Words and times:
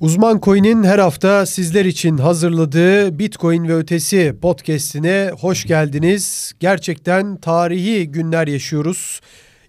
Uzman 0.00 0.40
Coin'in 0.40 0.84
her 0.84 0.98
hafta 0.98 1.46
sizler 1.46 1.84
için 1.84 2.18
hazırladığı 2.18 3.18
Bitcoin 3.18 3.68
ve 3.68 3.74
ötesi 3.74 4.34
podcast'ine 4.42 5.30
hoş 5.40 5.64
geldiniz. 5.64 6.52
Gerçekten 6.60 7.36
tarihi 7.36 8.10
günler 8.10 8.46
yaşıyoruz. 8.46 9.20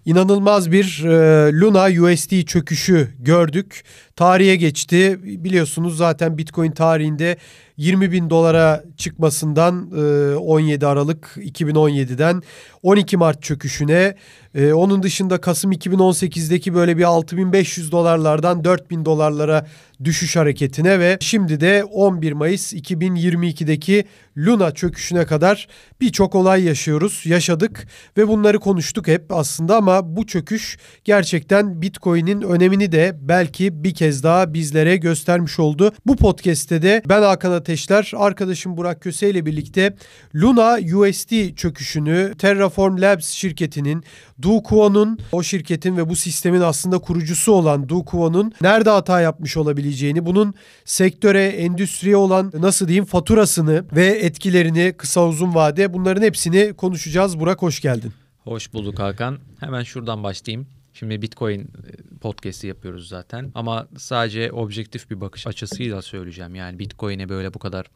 İnanılmaz 0.04 0.72
bir 0.72 1.04
e, 1.04 1.52
Luna 1.60 2.02
USD 2.02 2.42
çöküşü 2.42 3.08
gördük. 3.18 3.84
Tarihe 4.20 4.56
geçti. 4.56 5.18
Biliyorsunuz 5.22 5.96
zaten 5.96 6.38
Bitcoin 6.38 6.70
tarihinde 6.70 7.36
20 7.76 8.12
bin 8.12 8.30
dolara 8.30 8.84
çıkmasından 8.96 9.90
17 10.36 10.86
Aralık 10.86 11.36
2017'den 11.36 12.42
12 12.82 13.16
Mart 13.16 13.42
çöküşüne 13.42 14.14
onun 14.56 15.02
dışında 15.02 15.40
Kasım 15.40 15.72
2018'deki 15.72 16.74
böyle 16.74 16.96
bir 16.96 17.02
6500 17.04 17.92
dolarlardan 17.92 18.64
4000 18.64 19.04
dolarlara 19.04 19.66
düşüş 20.04 20.36
hareketine 20.36 20.98
ve 20.98 21.18
şimdi 21.20 21.60
de 21.60 21.84
11 21.84 22.32
Mayıs 22.32 22.72
2022'deki 22.72 24.04
Luna 24.36 24.74
çöküşüne 24.74 25.26
kadar 25.26 25.68
birçok 26.00 26.34
olay 26.34 26.64
yaşıyoruz, 26.64 27.22
yaşadık 27.24 27.86
ve 28.16 28.28
bunları 28.28 28.58
konuştuk 28.58 29.08
hep 29.08 29.32
aslında 29.32 29.76
ama 29.76 30.16
bu 30.16 30.26
çöküş 30.26 30.78
gerçekten 31.04 31.82
Bitcoin'in 31.82 32.40
önemini 32.40 32.92
de 32.92 33.18
belki 33.20 33.84
bir 33.84 33.94
kez 33.94 34.09
daha 34.10 34.54
bizlere 34.54 34.96
göstermiş 34.96 35.58
oldu. 35.58 35.92
Bu 36.06 36.16
podcast'te 36.16 36.82
de 36.82 37.02
ben 37.08 37.22
Hakan 37.22 37.52
Ateşler, 37.52 38.12
arkadaşım 38.16 38.76
Burak 38.76 39.00
Köse 39.00 39.30
ile 39.30 39.46
birlikte 39.46 39.96
Luna 40.34 40.78
USD 40.96 41.54
çöküşünü 41.56 42.34
Terraform 42.38 43.00
Labs 43.00 43.28
şirketinin, 43.28 44.04
Do 44.42 44.62
Kwon'un 44.62 45.18
o 45.32 45.42
şirketin 45.42 45.96
ve 45.96 46.08
bu 46.08 46.16
sistemin 46.16 46.60
aslında 46.60 46.98
kurucusu 46.98 47.52
olan 47.52 47.88
Do 47.88 48.04
Kwon'un 48.04 48.52
nerede 48.60 48.90
hata 48.90 49.20
yapmış 49.20 49.56
olabileceğini, 49.56 50.26
bunun 50.26 50.54
sektöre, 50.84 51.44
endüstriye 51.46 52.16
olan 52.16 52.52
nasıl 52.58 52.88
diyeyim 52.88 53.04
faturasını 53.04 53.84
ve 53.92 54.06
etkilerini 54.06 54.94
kısa 54.96 55.26
uzun 55.26 55.54
vade 55.54 55.92
bunların 55.92 56.22
hepsini 56.22 56.72
konuşacağız. 56.72 57.40
Burak 57.40 57.62
hoş 57.62 57.80
geldin. 57.80 58.12
Hoş 58.44 58.72
bulduk 58.72 58.98
Hakan. 58.98 59.38
Hemen 59.60 59.82
şuradan 59.82 60.22
başlayayım. 60.22 60.79
Şimdi 61.00 61.22
Bitcoin 61.22 61.60
e, 61.60 62.18
podcast'i 62.20 62.66
yapıyoruz 62.66 63.08
zaten 63.08 63.52
ama 63.54 63.88
sadece 63.96 64.52
objektif 64.52 65.10
bir 65.10 65.20
bakış 65.20 65.46
açısıyla 65.46 66.02
söyleyeceğim. 66.02 66.54
Yani 66.54 66.78
Bitcoin'e 66.78 67.28
böyle 67.28 67.54
bu 67.54 67.58
kadar 67.58 67.86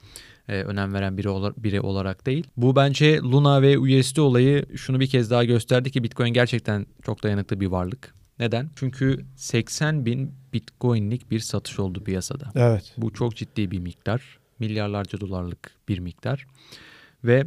e, 0.49 0.63
önem 0.63 0.95
veren 0.95 1.19
biri, 1.19 1.29
ola, 1.29 1.55
biri 1.57 1.81
olarak 1.81 2.27
değil. 2.27 2.47
Bu 2.57 2.77
bence 2.77 3.19
Luna 3.19 3.63
ve 3.63 3.79
USD 3.79 4.17
olayı 4.17 4.67
şunu 4.77 5.01
bir 5.01 5.07
kez 5.07 5.31
daha 5.31 5.45
gösterdi 5.45 5.91
ki 5.91 6.03
Bitcoin 6.03 6.33
gerçekten 6.33 6.87
çok 7.03 7.23
dayanıklı 7.23 7.61
bir 7.61 7.67
varlık. 7.67 8.15
Neden? 8.39 8.71
Çünkü 8.77 9.25
80 9.37 10.07
bin 10.07 10.35
Bitcoin'lik 10.53 11.31
bir 11.31 11.41
satış 11.41 11.79
oldu 11.79 12.05
piyasada. 12.05 12.53
Evet. 12.55 12.95
Bu 12.97 13.13
çok 13.13 13.37
ciddi 13.37 13.71
bir 13.71 13.79
miktar. 13.79 14.39
Milyarlarca 14.59 15.21
dolarlık 15.21 15.71
bir 15.89 15.99
miktar. 15.99 16.47
Ve 17.25 17.47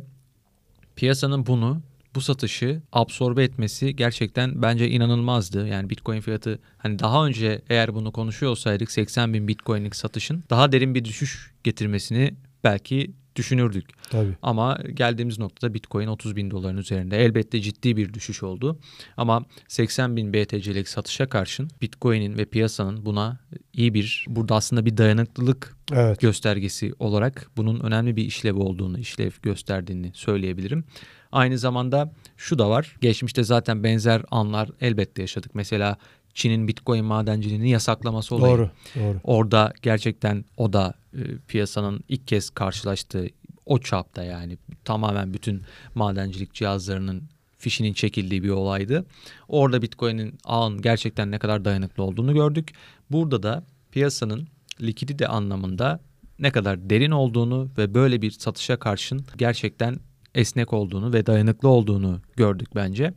piyasanın 0.95 1.45
bunu 1.45 1.81
bu 2.15 2.21
satışı 2.21 2.81
absorbe 2.91 3.43
etmesi 3.43 3.95
gerçekten 3.95 4.61
bence 4.61 4.89
inanılmazdı. 4.89 5.67
Yani 5.67 5.89
Bitcoin 5.89 6.21
fiyatı 6.21 6.59
hani 6.77 6.99
daha 6.99 7.25
önce 7.25 7.61
eğer 7.69 7.95
bunu 7.95 8.11
konuşuyor 8.11 8.51
olsaydık 8.51 8.91
80 8.91 9.33
bin 9.33 9.47
Bitcoin'lik 9.47 9.95
satışın 9.95 10.43
daha 10.49 10.71
derin 10.71 10.95
bir 10.95 11.05
düşüş 11.05 11.51
getirmesini 11.63 12.35
belki 12.63 13.13
düşünürdük. 13.37 13.89
Tabii. 14.09 14.37
Ama 14.41 14.77
geldiğimiz 14.93 15.39
noktada 15.39 15.73
Bitcoin 15.73 16.07
30 16.07 16.35
bin 16.35 16.51
doların 16.51 16.77
üzerinde. 16.77 17.17
Elbette 17.17 17.61
ciddi 17.61 17.97
bir 17.97 18.13
düşüş 18.13 18.43
oldu. 18.43 18.79
Ama 19.17 19.45
80 19.67 20.15
bin 20.15 20.33
BTC'lik 20.33 20.89
satışa 20.89 21.29
karşın 21.29 21.69
Bitcoin'in 21.81 22.37
ve 22.37 22.45
piyasanın 22.45 23.05
buna 23.05 23.39
iyi 23.73 23.93
bir, 23.93 24.25
burada 24.29 24.55
aslında 24.55 24.85
bir 24.85 24.97
dayanıklılık 24.97 25.77
evet. 25.91 26.19
göstergesi 26.19 26.93
olarak 26.99 27.51
bunun 27.57 27.79
önemli 27.79 28.15
bir 28.15 28.25
işlevi 28.25 28.59
olduğunu, 28.59 28.99
işlev 28.99 29.31
gösterdiğini 29.41 30.11
söyleyebilirim. 30.13 30.83
Aynı 31.31 31.57
zamanda 31.57 32.13
şu 32.37 32.59
da 32.59 32.69
var. 32.69 32.95
Geçmişte 33.01 33.43
zaten 33.43 33.83
benzer 33.83 34.21
anlar 34.31 34.69
elbette 34.81 35.21
yaşadık. 35.21 35.55
Mesela 35.55 35.97
Çin'in 36.33 36.67
Bitcoin 36.67 37.05
madenciliğini 37.05 37.69
yasaklaması 37.69 38.35
olayı. 38.35 38.57
Doğru, 38.57 38.69
doğru. 38.95 39.19
Orada 39.23 39.73
gerçekten 39.81 40.45
o 40.57 40.73
da 40.73 40.93
e, 41.13 41.19
piyasanın 41.47 42.03
ilk 42.07 42.27
kez 42.27 42.49
karşılaştığı 42.49 43.27
o 43.65 43.79
çapta 43.79 44.23
yani 44.23 44.57
tamamen 44.85 45.33
bütün 45.33 45.61
madencilik 45.95 46.53
cihazlarının 46.53 47.23
fişinin 47.57 47.93
çekildiği 47.93 48.43
bir 48.43 48.49
olaydı. 48.49 49.05
Orada 49.47 49.81
Bitcoin'in 49.81 50.37
ağın 50.43 50.81
gerçekten 50.81 51.31
ne 51.31 51.39
kadar 51.39 51.65
dayanıklı 51.65 52.03
olduğunu 52.03 52.33
gördük. 52.33 52.73
Burada 53.11 53.43
da 53.43 53.63
piyasanın 53.91 54.47
likidite 54.81 55.27
anlamında 55.27 55.99
ne 56.39 56.51
kadar 56.51 56.89
derin 56.89 57.11
olduğunu 57.11 57.69
ve 57.77 57.93
böyle 57.93 58.21
bir 58.21 58.31
satışa 58.31 58.79
karşın 58.79 59.25
gerçekten 59.37 59.99
esnek 60.37 60.73
olduğunu 60.73 61.13
ve 61.13 61.25
dayanıklı 61.25 61.69
olduğunu 61.69 62.21
gördük 62.35 62.67
bence. 62.75 63.13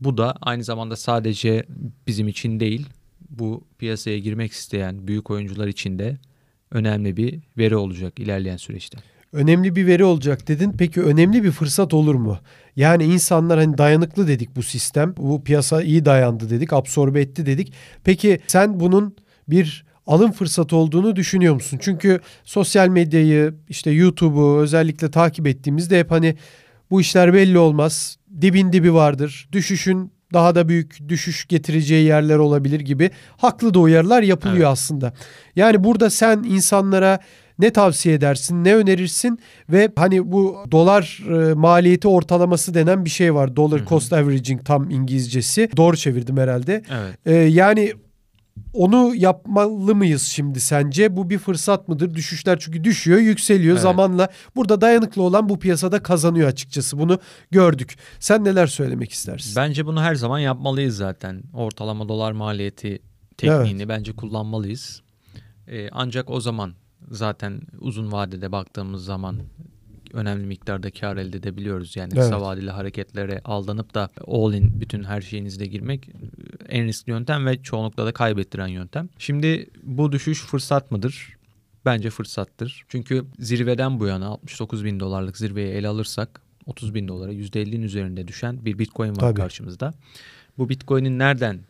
Bu 0.00 0.18
da 0.18 0.34
aynı 0.40 0.64
zamanda 0.64 0.96
sadece 0.96 1.66
bizim 2.06 2.28
için 2.28 2.60
değil, 2.60 2.86
bu 3.30 3.64
piyasaya 3.78 4.18
girmek 4.18 4.52
isteyen 4.52 5.06
büyük 5.06 5.30
oyuncular 5.30 5.66
için 5.66 5.98
de 5.98 6.18
önemli 6.70 7.16
bir 7.16 7.40
veri 7.58 7.76
olacak 7.76 8.18
ilerleyen 8.18 8.56
süreçte. 8.56 8.98
Önemli 9.32 9.76
bir 9.76 9.86
veri 9.86 10.04
olacak 10.04 10.48
dedin. 10.48 10.74
Peki 10.78 11.02
önemli 11.02 11.44
bir 11.44 11.50
fırsat 11.50 11.94
olur 11.94 12.14
mu? 12.14 12.38
Yani 12.76 13.04
insanlar 13.04 13.58
hani 13.58 13.78
dayanıklı 13.78 14.28
dedik 14.28 14.56
bu 14.56 14.62
sistem. 14.62 15.14
Bu 15.16 15.44
piyasa 15.44 15.82
iyi 15.82 16.04
dayandı 16.04 16.50
dedik, 16.50 16.72
absorbe 16.72 17.20
etti 17.20 17.46
dedik. 17.46 17.72
Peki 18.04 18.40
sen 18.46 18.80
bunun 18.80 19.16
bir 19.48 19.84
alım 20.06 20.32
fırsatı 20.32 20.76
olduğunu 20.76 21.16
düşünüyor 21.16 21.54
musun? 21.54 21.78
Çünkü 21.82 22.20
sosyal 22.44 22.88
medyayı, 22.88 23.54
işte 23.68 23.90
YouTube'u 23.90 24.58
özellikle 24.58 25.10
takip 25.10 25.46
ettiğimizde 25.46 25.98
hep 25.98 26.10
hani 26.10 26.36
bu 26.92 27.00
işler 27.00 27.34
belli 27.34 27.58
olmaz. 27.58 28.16
Dibin 28.40 28.72
dibi 28.72 28.94
vardır. 28.94 29.48
Düşüşün 29.52 30.12
daha 30.32 30.54
da 30.54 30.68
büyük 30.68 31.08
düşüş 31.08 31.48
getireceği 31.48 32.04
yerler 32.04 32.36
olabilir 32.36 32.80
gibi 32.80 33.10
haklı 33.36 33.74
da 33.74 33.78
uyarılar 33.78 34.22
yapılıyor 34.22 34.56
evet. 34.56 34.72
aslında. 34.72 35.12
Yani 35.56 35.84
burada 35.84 36.10
sen 36.10 36.42
insanlara 36.42 37.18
ne 37.58 37.70
tavsiye 37.70 38.14
edersin, 38.14 38.64
ne 38.64 38.74
önerirsin 38.74 39.38
ve 39.68 39.88
hani 39.96 40.32
bu 40.32 40.56
dolar 40.70 41.22
e, 41.28 41.54
maliyeti 41.54 42.08
ortalaması 42.08 42.74
denen 42.74 43.04
bir 43.04 43.10
şey 43.10 43.34
var. 43.34 43.56
Dollar 43.56 43.86
cost 43.86 44.12
averaging 44.12 44.64
tam 44.64 44.90
İngilizcesi. 44.90 45.68
Doğru 45.76 45.96
çevirdim 45.96 46.36
herhalde. 46.36 46.82
Evet. 46.90 47.18
E, 47.26 47.34
yani 47.34 47.92
onu 48.74 49.14
yapmalı 49.14 49.94
mıyız 49.94 50.22
şimdi 50.22 50.60
sence? 50.60 51.16
Bu 51.16 51.30
bir 51.30 51.38
fırsat 51.38 51.88
mıdır? 51.88 52.14
Düşüşler 52.14 52.58
çünkü 52.58 52.84
düşüyor, 52.84 53.18
yükseliyor 53.18 53.72
evet. 53.72 53.82
zamanla. 53.82 54.28
Burada 54.56 54.80
dayanıklı 54.80 55.22
olan 55.22 55.48
bu 55.48 55.58
piyasada 55.58 56.02
kazanıyor 56.02 56.48
açıkçası. 56.48 56.98
Bunu 56.98 57.18
gördük. 57.50 57.96
Sen 58.20 58.44
neler 58.44 58.66
söylemek 58.66 59.12
istersin? 59.12 59.56
Bence 59.56 59.86
bunu 59.86 60.02
her 60.02 60.14
zaman 60.14 60.38
yapmalıyız 60.38 60.96
zaten. 60.96 61.42
Ortalama 61.54 62.08
dolar 62.08 62.32
maliyeti 62.32 63.02
tekniğini 63.36 63.82
evet. 63.82 63.88
bence 63.88 64.12
kullanmalıyız. 64.12 65.02
Ee, 65.68 65.88
ancak 65.92 66.30
o 66.30 66.40
zaman 66.40 66.74
zaten 67.10 67.60
uzun 67.80 68.12
vadede 68.12 68.52
baktığımız 68.52 69.04
zaman 69.04 69.36
önemli 70.12 70.46
miktarda 70.46 70.90
kar 70.90 71.16
elde 71.16 71.36
edebiliyoruz. 71.36 71.96
Yani 71.96 72.10
evet. 72.12 72.22
kısa 72.22 72.40
vadeli 72.40 72.70
hareketlere 72.70 73.40
aldanıp 73.44 73.94
da 73.94 74.08
all 74.26 74.54
in 74.54 74.80
bütün 74.80 75.04
her 75.04 75.20
şeyinizle 75.20 75.66
girmek 75.66 76.08
e, 76.08 76.12
en 76.68 76.86
riskli 76.86 77.10
yöntem 77.10 77.46
ve 77.46 77.62
çoğunlukla 77.62 78.06
da 78.06 78.12
kaybettiren 78.12 78.66
yöntem. 78.66 79.08
Şimdi 79.18 79.70
bu 79.82 80.12
düşüş 80.12 80.42
fırsat 80.42 80.90
mıdır? 80.90 81.36
Bence 81.84 82.10
fırsattır. 82.10 82.84
Çünkü 82.88 83.24
zirveden 83.38 84.00
bu 84.00 84.06
yana 84.06 84.26
69 84.26 84.84
bin 84.84 85.00
dolarlık 85.00 85.36
zirveyi 85.36 85.68
ele 85.68 85.88
alırsak 85.88 86.40
30 86.66 86.94
bin 86.94 87.08
dolara 87.08 87.32
%50'nin 87.32 87.82
üzerinde 87.82 88.28
düşen 88.28 88.64
bir 88.64 88.78
bitcoin 88.78 89.10
var 89.10 89.20
Tabii. 89.20 89.34
karşımızda. 89.34 89.94
Bu 90.58 90.68
bitcoin'in 90.68 91.18
nereden 91.18 91.60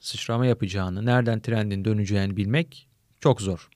sıçrama 0.00 0.46
yapacağını, 0.46 1.06
nereden 1.06 1.40
trendin 1.40 1.84
döneceğini 1.84 2.36
bilmek 2.36 2.88
çok 3.20 3.40
zor. 3.40 3.68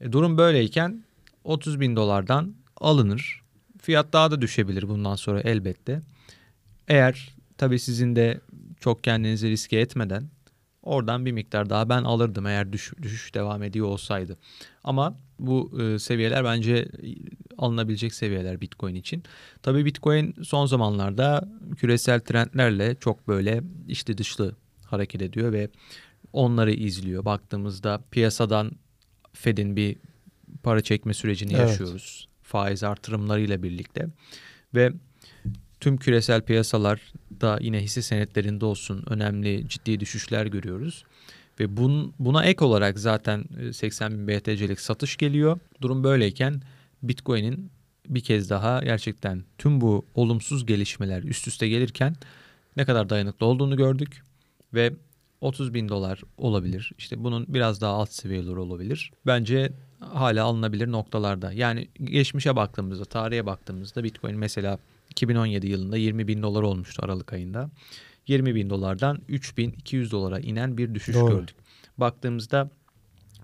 E, 0.00 0.12
durum 0.12 0.38
böyleyken 0.38 1.04
30 1.44 1.80
bin 1.80 1.96
dolardan 1.96 2.54
alınır. 2.76 3.43
Fiyat 3.84 4.12
daha 4.12 4.30
da 4.30 4.42
düşebilir 4.42 4.88
bundan 4.88 5.14
sonra 5.14 5.40
elbette. 5.40 6.00
Eğer 6.88 7.34
tabii 7.58 7.78
sizin 7.78 8.16
de 8.16 8.40
çok 8.80 9.04
kendinizi 9.04 9.50
riske 9.50 9.78
etmeden 9.78 10.28
oradan 10.82 11.26
bir 11.26 11.32
miktar 11.32 11.70
daha 11.70 11.88
ben 11.88 12.04
alırdım 12.04 12.46
eğer 12.46 12.72
düş, 12.72 12.92
düşüş 13.02 13.34
devam 13.34 13.62
ediyor 13.62 13.86
olsaydı. 13.86 14.38
Ama 14.84 15.18
bu 15.38 15.82
e, 15.82 15.98
seviyeler 15.98 16.44
bence 16.44 16.88
alınabilecek 17.58 18.14
seviyeler 18.14 18.60
Bitcoin 18.60 18.94
için. 18.94 19.22
Tabii 19.62 19.84
Bitcoin 19.84 20.34
son 20.42 20.66
zamanlarda 20.66 21.48
küresel 21.76 22.20
trendlerle 22.20 22.94
çok 22.94 23.28
böyle 23.28 23.62
içli 23.88 24.18
dışlı 24.18 24.56
hareket 24.84 25.22
ediyor 25.22 25.52
ve 25.52 25.68
onları 26.32 26.72
izliyor. 26.72 27.24
Baktığımızda 27.24 28.00
piyasadan 28.10 28.72
Fed'in 29.32 29.76
bir 29.76 29.96
para 30.62 30.80
çekme 30.80 31.14
sürecini 31.14 31.52
evet. 31.52 31.68
yaşıyoruz 31.68 32.33
faiz 32.54 32.84
artırımlarıyla 32.84 33.62
birlikte 33.62 34.06
ve 34.74 34.92
tüm 35.80 35.96
küresel 35.96 36.42
piyasalarda 36.42 37.58
yine 37.60 37.80
hisse 37.80 38.02
senetlerinde 38.02 38.64
olsun 38.64 39.04
önemli 39.06 39.68
ciddi 39.68 40.00
düşüşler 40.00 40.46
görüyoruz. 40.46 41.04
Ve 41.60 41.76
bun, 41.76 42.14
buna 42.18 42.44
ek 42.44 42.64
olarak 42.64 42.98
zaten 42.98 43.44
80 43.72 44.12
bin 44.12 44.28
BTC'lik 44.28 44.80
satış 44.80 45.16
geliyor. 45.16 45.58
Durum 45.82 46.04
böyleyken 46.04 46.62
Bitcoin'in 47.02 47.70
bir 48.08 48.20
kez 48.20 48.50
daha 48.50 48.80
gerçekten 48.84 49.44
tüm 49.58 49.80
bu 49.80 50.06
olumsuz 50.14 50.66
gelişmeler 50.66 51.22
üst 51.22 51.48
üste 51.48 51.68
gelirken 51.68 52.16
ne 52.76 52.84
kadar 52.84 53.10
dayanıklı 53.10 53.46
olduğunu 53.46 53.76
gördük. 53.76 54.22
Ve 54.74 54.92
30 55.40 55.74
bin 55.74 55.88
dolar 55.88 56.20
olabilir. 56.38 56.92
İşte 56.98 57.24
bunun 57.24 57.46
biraz 57.48 57.80
daha 57.80 57.92
alt 57.92 58.12
seviyeleri 58.12 58.58
olabilir. 58.58 59.12
Bence 59.26 59.72
hala 60.12 60.44
alınabilir 60.44 60.92
noktalarda. 60.92 61.52
Yani 61.52 61.88
geçmişe 62.04 62.56
baktığımızda, 62.56 63.04
tarihe 63.04 63.46
baktığımızda 63.46 64.04
Bitcoin 64.04 64.38
mesela 64.38 64.78
2017 65.10 65.66
yılında 65.66 65.96
20 65.96 66.28
bin 66.28 66.42
dolar 66.42 66.62
olmuştu 66.62 67.02
Aralık 67.04 67.32
ayında. 67.32 67.70
20 68.26 68.54
bin 68.54 68.70
dolardan 68.70 69.18
3200 69.28 70.12
dolara 70.12 70.40
inen 70.40 70.78
bir 70.78 70.94
düşüş 70.94 71.14
Doğru. 71.14 71.30
gördük. 71.30 71.56
Baktığımızda 71.98 72.70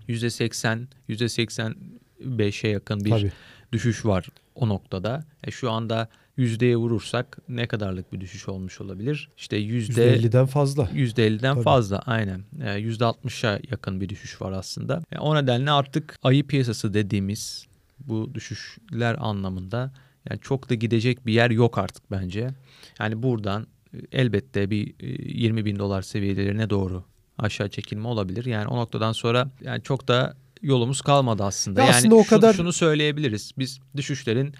%80, 0.09 0.87
%85'e 1.09 2.69
yakın 2.69 3.05
bir 3.05 3.09
Tabii. 3.09 3.31
düşüş 3.71 4.05
var 4.05 4.27
o 4.55 4.69
noktada. 4.69 5.25
E 5.43 5.51
şu 5.51 5.71
anda 5.71 6.09
yüzdeye 6.37 6.77
vurursak 6.77 7.37
ne 7.49 7.67
kadarlık 7.67 8.13
bir 8.13 8.21
düşüş 8.21 8.49
olmuş 8.49 8.81
olabilir? 8.81 9.29
İşte 9.37 9.57
yüzde 9.57 10.17
50'den 10.17 10.45
fazla. 10.45 10.83
%50'den 10.83 11.53
Tabii. 11.53 11.63
fazla 11.63 11.99
aynen. 11.99 12.43
Yüzde 12.77 13.03
60'a 13.03 13.59
yakın 13.71 14.01
bir 14.01 14.09
düşüş 14.09 14.41
var 14.41 14.51
aslında. 14.51 14.93
Yani 14.93 15.03
e, 15.11 15.19
o 15.19 15.35
nedenle 15.35 15.71
artık 15.71 16.15
ayı 16.23 16.47
piyasası 16.47 16.93
dediğimiz 16.93 17.65
bu 17.99 18.31
düşüşler 18.33 19.15
anlamında 19.19 19.91
yani 20.29 20.39
çok 20.41 20.69
da 20.69 20.75
gidecek 20.75 21.25
bir 21.25 21.33
yer 21.33 21.51
yok 21.51 21.77
artık 21.77 22.11
bence. 22.11 22.49
Yani 22.99 23.23
buradan 23.23 23.67
e, 23.93 23.97
elbette 24.11 24.69
bir 24.69 24.93
20 24.99 25.61
e, 25.61 25.65
bin 25.65 25.79
dolar 25.79 26.01
seviyelerine 26.01 26.69
doğru 26.69 27.03
aşağı 27.37 27.69
çekilme 27.69 28.07
olabilir. 28.07 28.45
Yani 28.45 28.67
o 28.67 28.77
noktadan 28.77 29.11
sonra 29.11 29.51
yani 29.61 29.83
çok 29.83 30.07
da 30.07 30.35
yolumuz 30.61 31.01
kalmadı 31.01 31.43
aslında. 31.43 31.79
Ya 31.79 31.85
yani 31.85 31.95
aslında 31.95 32.15
o 32.15 32.25
kadar 32.25 32.53
şunu 32.53 32.73
söyleyebiliriz. 32.73 33.51
Biz 33.57 33.79
düşüşlerin 33.95 34.53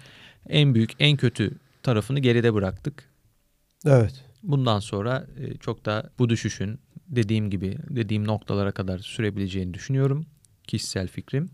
en 0.48 0.74
büyük, 0.74 0.90
en 0.98 1.16
kötü 1.16 1.58
tarafını 1.82 2.18
geride 2.18 2.54
bıraktık. 2.54 3.04
Evet. 3.86 4.24
Bundan 4.42 4.80
sonra 4.80 5.26
e, 5.40 5.56
çok 5.56 5.84
da 5.84 6.10
bu 6.18 6.28
düşüşün 6.28 6.78
dediğim 7.08 7.50
gibi 7.50 7.78
dediğim 7.90 8.26
noktalara 8.26 8.72
kadar 8.72 8.98
sürebileceğini 8.98 9.74
düşünüyorum. 9.74 10.26
Kişisel 10.66 11.08
fikrim. 11.08 11.50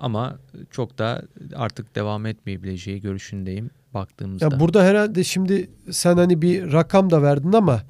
Ama 0.00 0.38
çok 0.70 0.98
da 0.98 1.22
artık 1.54 1.94
devam 1.94 2.26
etmeyebileceği 2.26 3.00
görüşündeyim 3.00 3.70
baktığımızda. 3.94 4.44
Ya 4.44 4.60
burada 4.60 4.84
herhalde 4.84 5.24
şimdi 5.24 5.70
sen 5.90 6.16
hani 6.16 6.42
bir 6.42 6.72
rakam 6.72 7.10
da 7.10 7.22
verdin 7.22 7.52
ama 7.52 7.82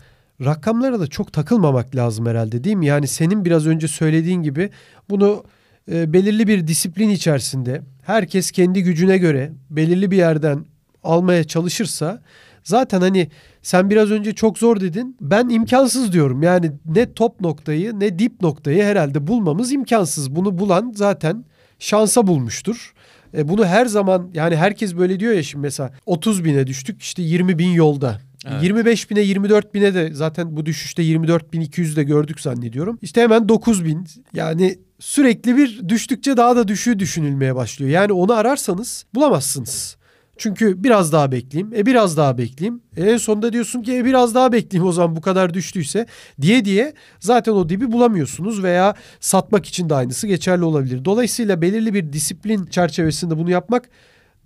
rakamlara 0.45 1.01
da 1.01 1.07
çok 1.07 1.33
takılmamak 1.33 1.97
lazım 1.97 2.27
herhalde 2.27 2.65
değil 2.65 2.77
mi? 2.77 2.87
Yani 2.87 3.07
senin 3.07 3.45
biraz 3.45 3.67
önce 3.67 3.89
söylediğin 3.89 4.43
gibi 4.43 4.71
bunu 5.11 5.45
e, 5.93 6.13
belirli 6.13 6.47
bir 6.47 6.67
disiplin 6.67 7.09
içerisinde 7.09 7.83
herkes 8.09 8.51
kendi 8.51 8.83
gücüne 8.83 9.19
göre 9.19 9.53
belirli 9.71 10.11
bir 10.11 10.17
yerden 10.17 10.65
almaya 11.05 11.45
çalışırsa 11.45 12.23
zaten 12.65 13.01
hani 13.01 13.29
sen 13.63 13.91
biraz 13.91 14.11
önce 14.11 14.35
çok 14.35 14.59
zor 14.59 14.81
dedin. 14.81 15.17
Ben 15.21 15.49
imkansız 15.49 16.13
diyorum. 16.13 16.43
Yani 16.43 16.73
ne 16.87 17.13
top 17.13 17.41
noktayı 17.41 18.01
ne 18.01 18.19
dip 18.19 18.43
noktayı 18.43 18.83
herhalde 18.83 19.27
bulmamız 19.27 19.73
imkansız. 19.73 20.37
Bunu 20.37 20.59
bulan 20.59 20.93
zaten 20.97 21.45
şansa 21.79 22.27
bulmuştur. 22.27 22.95
E 23.37 23.49
bunu 23.49 23.67
her 23.67 23.87
zaman 23.87 24.31
yani 24.35 24.57
herkes 24.57 24.97
böyle 24.97 25.21
diyor 25.21 25.33
ya 25.33 25.43
şimdi 25.43 25.63
mesela 25.63 25.91
30 26.07 26.45
bine 26.45 26.67
düştük 26.67 27.03
işte 27.03 27.23
20 27.23 27.59
bin 27.59 27.71
yolda. 27.71 28.21
Evet. 28.51 28.63
25 28.63 29.11
bine 29.11 29.21
24 29.21 29.75
bine 29.75 29.95
de 29.95 30.11
zaten 30.15 30.57
bu 30.57 30.67
düşüşte 30.67 31.03
24 31.03 31.53
bin 31.53 31.61
200 31.61 31.97
de 31.97 32.03
gördük 32.03 32.41
zannediyorum. 32.41 32.99
İşte 33.03 33.21
hemen 33.21 33.49
9 33.49 33.85
bin 33.85 34.07
yani 34.35 34.79
sürekli 34.99 35.57
bir 35.57 35.89
düştükçe 35.89 36.37
daha 36.37 36.57
da 36.57 36.69
düşüğü 36.69 36.99
düşünülmeye 36.99 37.55
başlıyor. 37.55 37.91
Yani 37.91 38.13
onu 38.13 38.33
ararsanız 38.33 39.05
bulamazsınız. 39.15 39.99
Çünkü 40.39 40.85
biraz 40.85 41.13
daha 41.13 41.33
bekleyeyim. 41.33 41.75
E 41.75 41.87
biraz 41.87 42.17
daha 42.17 42.39
bekleyeyim. 42.39 42.83
E 42.97 43.11
en 43.11 43.17
sonunda 43.17 43.53
diyorsun 43.53 43.83
ki 43.83 43.97
e 43.97 44.05
biraz 44.05 44.35
daha 44.35 44.53
bekleyeyim 44.53 44.89
o 44.89 44.93
zaman 44.93 45.17
bu 45.17 45.21
kadar 45.21 45.55
düştüyse 45.55 46.07
diye 46.41 46.65
diye 46.65 46.95
zaten 47.21 47.53
o 47.53 47.69
dibi 47.69 47.93
bulamıyorsunuz 47.93 48.63
veya 48.63 48.95
satmak 49.21 49.67
için 49.67 49.89
de 49.89 49.95
aynısı 49.95 50.27
geçerli 50.27 50.65
olabilir. 50.65 51.05
Dolayısıyla 51.05 51.61
belirli 51.61 51.95
bir 51.95 52.13
disiplin 52.13 52.67
çerçevesinde 52.67 53.39
bunu 53.39 53.51
yapmak 53.51 53.89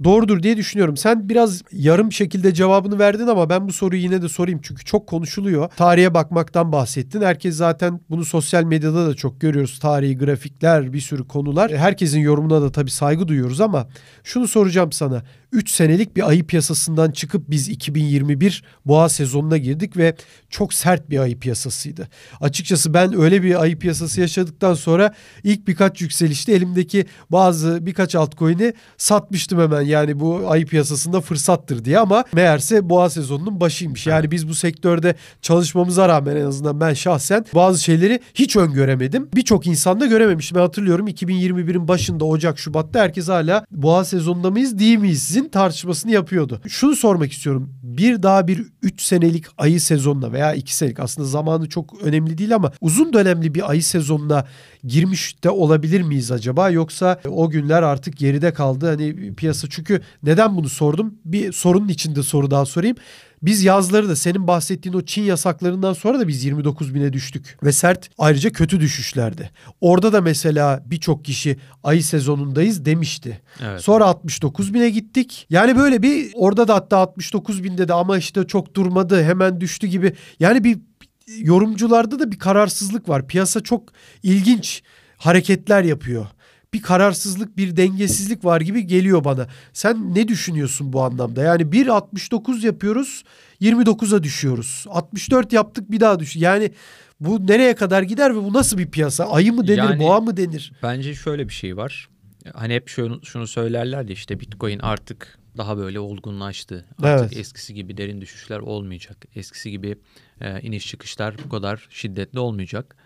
doğrudur 0.04 0.42
diye 0.42 0.56
düşünüyorum. 0.56 0.96
Sen 0.96 1.28
biraz 1.28 1.62
yarım 1.72 2.12
şekilde 2.12 2.54
cevabını 2.54 2.98
verdin 2.98 3.26
ama 3.26 3.50
ben 3.50 3.68
bu 3.68 3.72
soruyu 3.72 4.02
yine 4.02 4.22
de 4.22 4.28
sorayım 4.28 4.60
çünkü 4.62 4.84
çok 4.84 5.06
konuşuluyor. 5.06 5.68
Tarihe 5.76 6.14
bakmaktan 6.14 6.72
bahsettin. 6.72 7.22
Herkes 7.22 7.56
zaten 7.56 8.00
bunu 8.10 8.24
sosyal 8.24 8.64
medyada 8.64 9.06
da 9.08 9.14
çok 9.14 9.40
görüyoruz. 9.40 9.78
Tarihi, 9.78 10.18
grafikler, 10.18 10.92
bir 10.92 11.00
sürü 11.00 11.28
konular. 11.28 11.72
Herkesin 11.76 12.20
yorumuna 12.20 12.62
da 12.62 12.72
tabii 12.72 12.90
saygı 12.90 13.28
duyuyoruz 13.28 13.60
ama 13.60 13.88
şunu 14.24 14.48
soracağım 14.48 14.92
sana. 14.92 15.22
3 15.52 15.70
senelik 15.70 16.16
bir 16.16 16.28
ayı 16.28 16.46
piyasasından 16.46 17.10
çıkıp 17.10 17.50
biz 17.50 17.68
2021 17.68 18.64
boğa 18.86 19.08
sezonuna 19.08 19.56
girdik 19.56 19.96
ve 19.96 20.16
çok 20.50 20.74
sert 20.74 21.10
bir 21.10 21.18
ayı 21.18 21.38
piyasasıydı. 21.38 22.08
Açıkçası 22.40 22.94
ben 22.94 23.20
öyle 23.20 23.42
bir 23.42 23.62
ayı 23.62 23.78
piyasası 23.78 24.20
yaşadıktan 24.20 24.74
sonra 24.74 25.14
ilk 25.44 25.68
birkaç 25.68 26.00
yükselişte 26.00 26.52
elimdeki 26.52 27.06
bazı 27.30 27.86
birkaç 27.86 28.14
altcoin'i 28.14 28.74
satmıştım 28.96 29.60
hemen. 29.60 29.82
Yani 29.82 30.20
bu 30.20 30.42
ayı 30.46 30.66
piyasasında 30.66 31.20
fırsattır 31.20 31.84
diye 31.84 31.98
ama 31.98 32.24
meğerse 32.32 32.88
boğa 32.88 33.10
sezonunun 33.10 33.60
başıymış. 33.60 34.06
Yani 34.06 34.30
biz 34.30 34.48
bu 34.48 34.54
sektörde 34.54 35.14
çalışmamıza 35.42 36.08
rağmen 36.08 36.36
en 36.36 36.46
azından 36.46 36.80
ben 36.80 36.94
şahsen 36.94 37.44
bazı 37.54 37.82
şeyleri 37.82 38.20
hiç 38.34 38.56
öngöremedim. 38.56 39.28
Birçok 39.34 39.66
insan 39.66 40.00
da 40.00 40.06
görememiş. 40.06 40.54
Ben 40.54 40.60
hatırlıyorum 40.60 41.08
2021'in 41.08 41.88
başında 41.88 42.24
Ocak 42.24 42.58
Şubat'ta 42.58 43.00
herkes 43.00 43.28
hala 43.28 43.64
boğa 43.70 44.04
sezonunda 44.04 44.50
mıyız 44.50 44.78
değil 44.78 44.98
miyiz? 44.98 45.22
sizin 45.22 45.41
tartışmasını 45.48 46.12
yapıyordu. 46.12 46.60
Şunu 46.68 46.96
sormak 46.96 47.32
istiyorum. 47.32 47.74
Bir 47.82 48.22
daha 48.22 48.48
bir 48.48 48.66
3 48.82 49.02
senelik 49.02 49.44
ayı 49.58 49.80
sezonuna 49.80 50.32
veya 50.32 50.54
2 50.54 50.76
senelik 50.76 51.00
aslında 51.00 51.28
zamanı 51.28 51.68
çok 51.68 52.02
önemli 52.02 52.38
değil 52.38 52.54
ama 52.54 52.72
uzun 52.80 53.12
dönemli 53.12 53.54
bir 53.54 53.70
ayı 53.70 53.82
sezonuna 53.82 54.46
girmiş 54.84 55.44
de 55.44 55.50
olabilir 55.50 56.00
miyiz 56.00 56.32
acaba? 56.32 56.70
Yoksa 56.70 57.20
o 57.28 57.50
günler 57.50 57.82
artık 57.82 58.16
geride 58.16 58.52
kaldı. 58.52 58.86
Hani 58.86 59.34
piyasa 59.34 59.68
çünkü 59.70 60.00
neden 60.22 60.56
bunu 60.56 60.68
sordum? 60.68 61.14
Bir 61.24 61.52
sorunun 61.52 61.88
içinde 61.88 62.22
soru 62.22 62.50
daha 62.50 62.66
sorayım. 62.66 62.96
Biz 63.42 63.64
yazları 63.64 64.08
da 64.08 64.16
senin 64.16 64.46
bahsettiğin 64.46 64.94
o 64.94 65.02
Çin 65.02 65.22
yasaklarından 65.22 65.92
sonra 65.92 66.20
da 66.20 66.28
biz 66.28 66.44
29 66.44 66.94
bine 66.94 67.12
düştük. 67.12 67.58
Ve 67.62 67.72
sert 67.72 68.10
ayrıca 68.18 68.50
kötü 68.50 68.80
düşüşlerdi. 68.80 69.50
Orada 69.80 70.12
da 70.12 70.20
mesela 70.20 70.82
birçok 70.86 71.24
kişi 71.24 71.56
ayı 71.84 72.04
sezonundayız 72.04 72.84
demişti. 72.84 73.40
Evet. 73.62 73.80
Sonra 73.80 74.04
69 74.04 74.74
bine 74.74 74.90
gittik. 74.90 75.46
Yani 75.50 75.76
böyle 75.76 76.02
bir 76.02 76.30
orada 76.34 76.68
da 76.68 76.74
hatta 76.74 76.96
69 76.96 77.64
binde 77.64 77.88
de 77.88 77.92
ama 77.92 78.18
işte 78.18 78.46
çok 78.46 78.74
durmadı 78.74 79.22
hemen 79.22 79.60
düştü 79.60 79.86
gibi. 79.86 80.12
Yani 80.40 80.64
bir 80.64 80.78
yorumcularda 81.26 82.18
da 82.18 82.32
bir 82.32 82.38
kararsızlık 82.38 83.08
var. 83.08 83.26
Piyasa 83.26 83.60
çok 83.60 83.92
ilginç 84.22 84.82
hareketler 85.16 85.82
yapıyor 85.84 86.26
bir 86.74 86.82
kararsızlık, 86.82 87.56
bir 87.56 87.76
dengesizlik 87.76 88.44
var 88.44 88.60
gibi 88.60 88.86
geliyor 88.86 89.24
bana. 89.24 89.46
Sen 89.72 90.14
ne 90.14 90.28
düşünüyorsun 90.28 90.92
bu 90.92 91.02
anlamda? 91.02 91.42
Yani 91.42 91.62
1.69 91.62 92.66
yapıyoruz, 92.66 93.22
29'a 93.60 94.22
düşüyoruz. 94.22 94.84
64 94.88 95.52
yaptık 95.52 95.90
bir 95.90 96.00
daha 96.00 96.18
düş. 96.18 96.36
Yani 96.36 96.72
bu 97.20 97.46
nereye 97.46 97.74
kadar 97.74 98.02
gider 98.02 98.36
ve 98.36 98.42
bu 98.42 98.52
nasıl 98.52 98.78
bir 98.78 98.90
piyasa? 98.90 99.24
Ayı 99.24 99.52
mı 99.52 99.68
denir, 99.68 99.78
yani, 99.78 99.98
boğa 99.98 100.20
mı 100.20 100.36
denir? 100.36 100.72
Bence 100.82 101.14
şöyle 101.14 101.48
bir 101.48 101.54
şey 101.54 101.76
var. 101.76 102.08
Hani 102.54 102.74
hep 102.74 102.88
şunu, 102.88 103.24
şunu 103.24 103.46
söylerler 103.46 104.04
ya 104.04 104.12
işte 104.12 104.40
Bitcoin 104.40 104.78
artık 104.78 105.38
daha 105.56 105.78
böyle 105.78 106.00
olgunlaştı. 106.00 106.86
Artık 107.02 107.32
evet. 107.32 107.36
eskisi 107.36 107.74
gibi 107.74 107.96
derin 107.96 108.20
düşüşler 108.20 108.58
olmayacak. 108.58 109.24
Eskisi 109.34 109.70
gibi 109.70 109.98
e, 110.40 110.60
iniş 110.60 110.86
çıkışlar 110.86 111.36
bu 111.44 111.48
kadar 111.48 111.86
şiddetli 111.90 112.38
olmayacak 112.38 112.96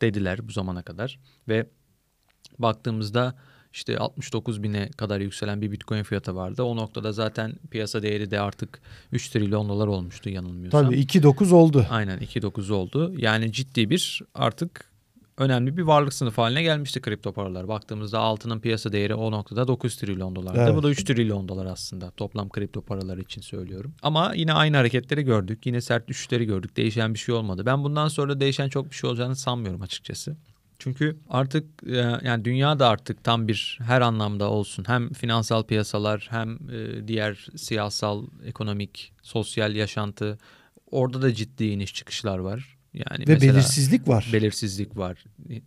dediler 0.00 0.48
bu 0.48 0.52
zamana 0.52 0.82
kadar. 0.82 1.20
Ve 1.48 1.66
baktığımızda 2.58 3.34
işte 3.72 3.98
69 3.98 4.62
bine 4.62 4.88
kadar 4.90 5.20
yükselen 5.20 5.62
bir 5.62 5.72
bitcoin 5.72 6.02
fiyatı 6.02 6.36
vardı. 6.36 6.62
O 6.62 6.76
noktada 6.76 7.12
zaten 7.12 7.52
piyasa 7.70 8.02
değeri 8.02 8.30
de 8.30 8.40
artık 8.40 8.80
3 9.12 9.28
trilyon 9.28 9.68
dolar 9.68 9.86
olmuştu 9.86 10.30
yanılmıyorsam. 10.30 10.84
Tabii 10.84 11.00
2.9 11.00 11.52
oldu. 11.54 11.86
Aynen 11.90 12.18
2.9 12.18 12.72
oldu. 12.72 13.14
Yani 13.18 13.52
ciddi 13.52 13.90
bir 13.90 14.22
artık 14.34 14.90
önemli 15.38 15.76
bir 15.76 15.82
varlık 15.82 16.14
sınıfı 16.14 16.42
haline 16.42 16.62
gelmişti 16.62 17.00
kripto 17.00 17.32
paralar. 17.32 17.68
Baktığımızda 17.68 18.18
altının 18.18 18.60
piyasa 18.60 18.92
değeri 18.92 19.14
o 19.14 19.32
noktada 19.32 19.68
9 19.68 19.96
trilyon 19.96 20.36
dolardı. 20.36 20.60
Evet. 20.60 20.76
Bu 20.76 20.82
da 20.82 20.90
3 20.90 21.04
trilyon 21.04 21.48
dolar 21.48 21.66
aslında 21.66 22.10
toplam 22.10 22.48
kripto 22.48 22.80
paralar 22.80 23.18
için 23.18 23.40
söylüyorum. 23.40 23.94
Ama 24.02 24.32
yine 24.34 24.52
aynı 24.52 24.76
hareketleri 24.76 25.22
gördük. 25.22 25.66
Yine 25.66 25.80
sert 25.80 26.08
düşüşleri 26.08 26.44
gördük. 26.44 26.76
Değişen 26.76 27.14
bir 27.14 27.18
şey 27.18 27.34
olmadı. 27.34 27.66
Ben 27.66 27.84
bundan 27.84 28.08
sonra 28.08 28.40
değişen 28.40 28.68
çok 28.68 28.90
bir 28.90 28.96
şey 28.96 29.10
olacağını 29.10 29.36
sanmıyorum 29.36 29.82
açıkçası. 29.82 30.36
Çünkü 30.78 31.16
artık 31.28 31.64
e, 31.86 31.96
yani 32.22 32.44
dünya 32.44 32.78
da 32.78 32.88
artık 32.88 33.24
tam 33.24 33.48
bir 33.48 33.78
her 33.82 34.00
anlamda 34.00 34.50
olsun. 34.50 34.84
Hem 34.86 35.12
finansal 35.12 35.62
piyasalar 35.62 36.28
hem 36.30 36.58
e, 36.70 37.08
diğer 37.08 37.46
siyasal, 37.56 38.26
ekonomik, 38.44 39.12
sosyal 39.22 39.74
yaşantı 39.74 40.38
orada 40.90 41.22
da 41.22 41.34
ciddi 41.34 41.64
iniş 41.64 41.94
çıkışlar 41.94 42.38
var. 42.38 42.77
Yani 42.98 43.28
Ve 43.28 43.40
belirsizlik 43.40 44.08
var. 44.08 44.30
Belirsizlik 44.32 44.96
var. 44.96 45.24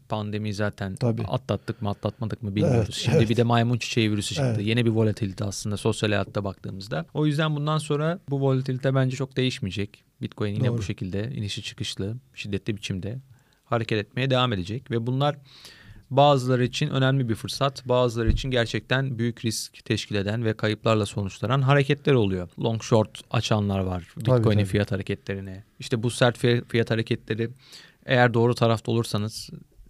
Pandemi 0.10 0.54
zaten 0.54 0.96
Tabii. 0.96 1.24
atlattık 1.24 1.82
mı 1.82 1.90
atlatmadık 1.90 2.44
mı 2.44 2.56
bilmiyoruz. 2.56 2.84
Evet, 2.84 2.94
Şimdi 2.94 3.18
evet. 3.18 3.30
bir 3.30 3.36
de 3.36 3.44
maymun 3.44 3.78
çiçeği 3.78 4.12
virüsü 4.12 4.36
çıktı. 4.36 4.54
Evet. 4.56 4.68
Yeni 4.68 4.86
bir 4.86 4.90
volatilite 4.90 5.46
aslında 5.46 5.78
sosyal 5.78 6.10
hayatta 6.10 6.44
baktığımızda. 6.44 7.06
O 7.14 7.26
yüzden 7.26 7.56
bundan 7.56 7.78
sonra 7.78 8.20
bu 8.30 8.42
volatilite 8.42 8.96
bence 8.96 9.18
çok 9.18 9.38
değişmeyecek. 9.38 10.04
Bitcoin 10.22 10.54
yine 10.56 10.68
Doğru. 10.68 10.78
bu 10.78 10.84
şekilde 10.84 11.32
inişi 11.32 11.64
çıkışlı, 11.64 12.18
şiddetli 12.34 12.78
biçimde 12.78 13.20
hareket 13.66 14.00
etmeye 14.00 14.30
devam 14.30 14.54
edecek 14.54 14.92
ve 14.92 15.08
bunlar 15.08 15.38
bazıları 16.12 16.64
için 16.64 16.90
önemli 16.90 17.30
bir 17.30 17.36
fırsat, 17.36 17.88
bazıları 17.88 18.30
için 18.30 18.52
gerçekten 18.52 19.18
büyük 19.18 19.46
risk 19.46 19.86
teşkil 19.86 20.16
eden 20.16 20.46
ve 20.46 20.54
kayıplarla 20.54 21.06
sonuçlanan 21.06 21.62
hareketler 21.62 22.14
oluyor. 22.14 22.50
Long 22.60 22.84
short 22.84 23.22
açanlar 23.32 23.80
var 23.80 24.08
Bitcoin'in 24.18 24.66
fiyat 24.66 24.92
hareketlerine. 24.92 25.64
İşte 25.80 26.04
bu 26.04 26.10
sert 26.12 26.44
fiy- 26.44 26.64
fiyat 26.68 26.92
hareketleri 26.92 27.50
eğer 28.06 28.34
doğru 28.34 28.56
tarafta 28.56 28.92
olursanız 28.92 29.50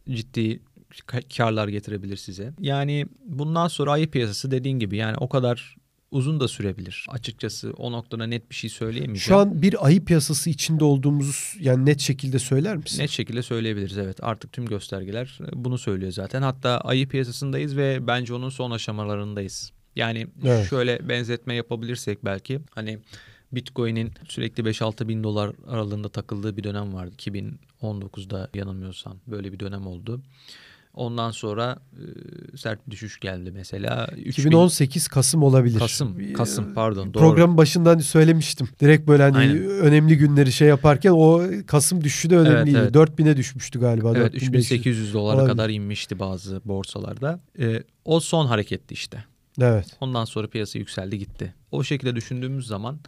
ciddi 0.10 0.60
ka- 1.08 1.38
karlar 1.38 1.68
getirebilir 1.68 2.18
size. 2.18 2.54
Yani 2.60 3.06
bundan 3.25 3.68
sonra 3.68 3.92
ayı 3.92 4.12
piyasası 4.12 4.51
dediğin 4.51 4.80
gibi 4.80 4.98
yani 4.98 5.18
o 5.18 5.30
kadar 5.30 5.75
uzun 6.12 6.39
da 6.39 6.48
sürebilir. 6.48 7.06
Açıkçası 7.10 7.74
o 7.77 7.91
noktada 7.91 8.27
net 8.27 8.50
bir 8.50 8.56
şey 8.56 8.70
söyleyemeyeceğim. 8.70 9.18
Şu 9.18 9.38
an 9.38 9.62
bir 9.62 9.86
ayı 9.86 10.06
piyasası 10.06 10.50
içinde 10.50 10.84
olduğumuzu 10.84 11.34
yani 11.60 11.86
net 11.86 12.00
şekilde 12.00 12.39
söyler 12.39 12.77
misin? 12.77 13.03
Net 13.03 13.10
şekilde 13.10 13.44
söyleyebiliriz 13.44 13.98
evet. 13.98 14.18
Artık 14.22 14.51
tüm 14.51 14.65
göstergeler 14.65 15.39
e, 15.41 15.63
bunu 15.63 15.77
söylüyor 15.77 16.12
zaten. 16.12 16.41
Hatta 16.41 16.77
ayı 16.77 17.08
piyasasındayız 17.08 17.77
ve 17.77 18.08
bence 18.08 18.34
onun 18.34 18.50
son 18.50 18.72
aşamalarındayız. 18.72 19.72
Yani 19.96 20.27
Evet. 20.46 20.70
şöyle 20.70 21.10
benzetme 21.10 21.56
yapabilirsek 21.56 22.25
belki 22.25 22.60
hani 22.72 23.00
Bitcoin'in 23.51 24.12
sürekli 24.27 24.63
5-6 24.63 25.08
bin 25.08 25.24
dolar 25.24 25.51
aralığında 25.68 26.10
takıldığı 26.10 26.58
bir 26.58 26.63
dönem 26.63 26.94
vardı. 26.94 27.15
2019'da 27.18 28.50
yanılmıyorsam 28.53 29.18
böyle 29.27 29.53
bir 29.53 29.60
dönem 29.60 29.88
oldu. 29.88 30.22
Ondan 30.94 31.32
sonra 31.32 31.78
e, 32.54 32.58
sert 32.58 32.88
bir 32.88 32.92
düşüş 32.92 33.20
geldi 33.20 33.52
mesela. 33.52 34.08
3000 34.18 34.50
2018 34.50 35.08
Kasım 35.08 35.44
olabilir. 35.44 35.80
Kasım, 35.80 36.34
Kasım 36.34 36.74
pardon 36.74 37.14
doğru. 37.14 37.24
Programın 37.24 37.58
başından 37.58 38.00
söylemiştim. 38.00 38.70
Direkt 38.80 39.08
böyle 39.08 39.24
hani 39.24 39.38
Aynen. 39.38 39.58
önemli 39.58 40.18
günleri 40.18 40.52
şey 40.52 40.68
yaparken 40.68 41.12
o 41.12 41.42
Kasım 41.68 42.04
düşüşü 42.04 42.30
de 42.30 42.38
önemliydi. 42.38 42.78
Evet, 42.78 42.96
4000'e 42.96 43.38
düşmüştü 43.38 43.80
galiba. 43.80 44.14
Evet 44.16 44.34
4500. 44.34 44.66
3800 44.66 45.14
dolara 45.14 45.36
Olabilir. 45.36 45.52
kadar 45.52 45.70
inmişti 45.70 46.20
bazı 46.20 46.62
borsalarda. 46.66 47.40
E, 47.60 47.84
o 48.06 48.20
son 48.20 48.46
hareketti 48.46 48.94
işte. 48.94 49.24
Evet. 49.62 49.86
Ondan 50.02 50.26
sonra 50.26 50.48
piyasa 50.48 50.80
yükseldi 50.80 51.20
gitti. 51.20 51.54
O 51.72 51.84
şekilde 51.84 52.16
düşündüğümüz 52.16 52.68
zaman 52.68 53.00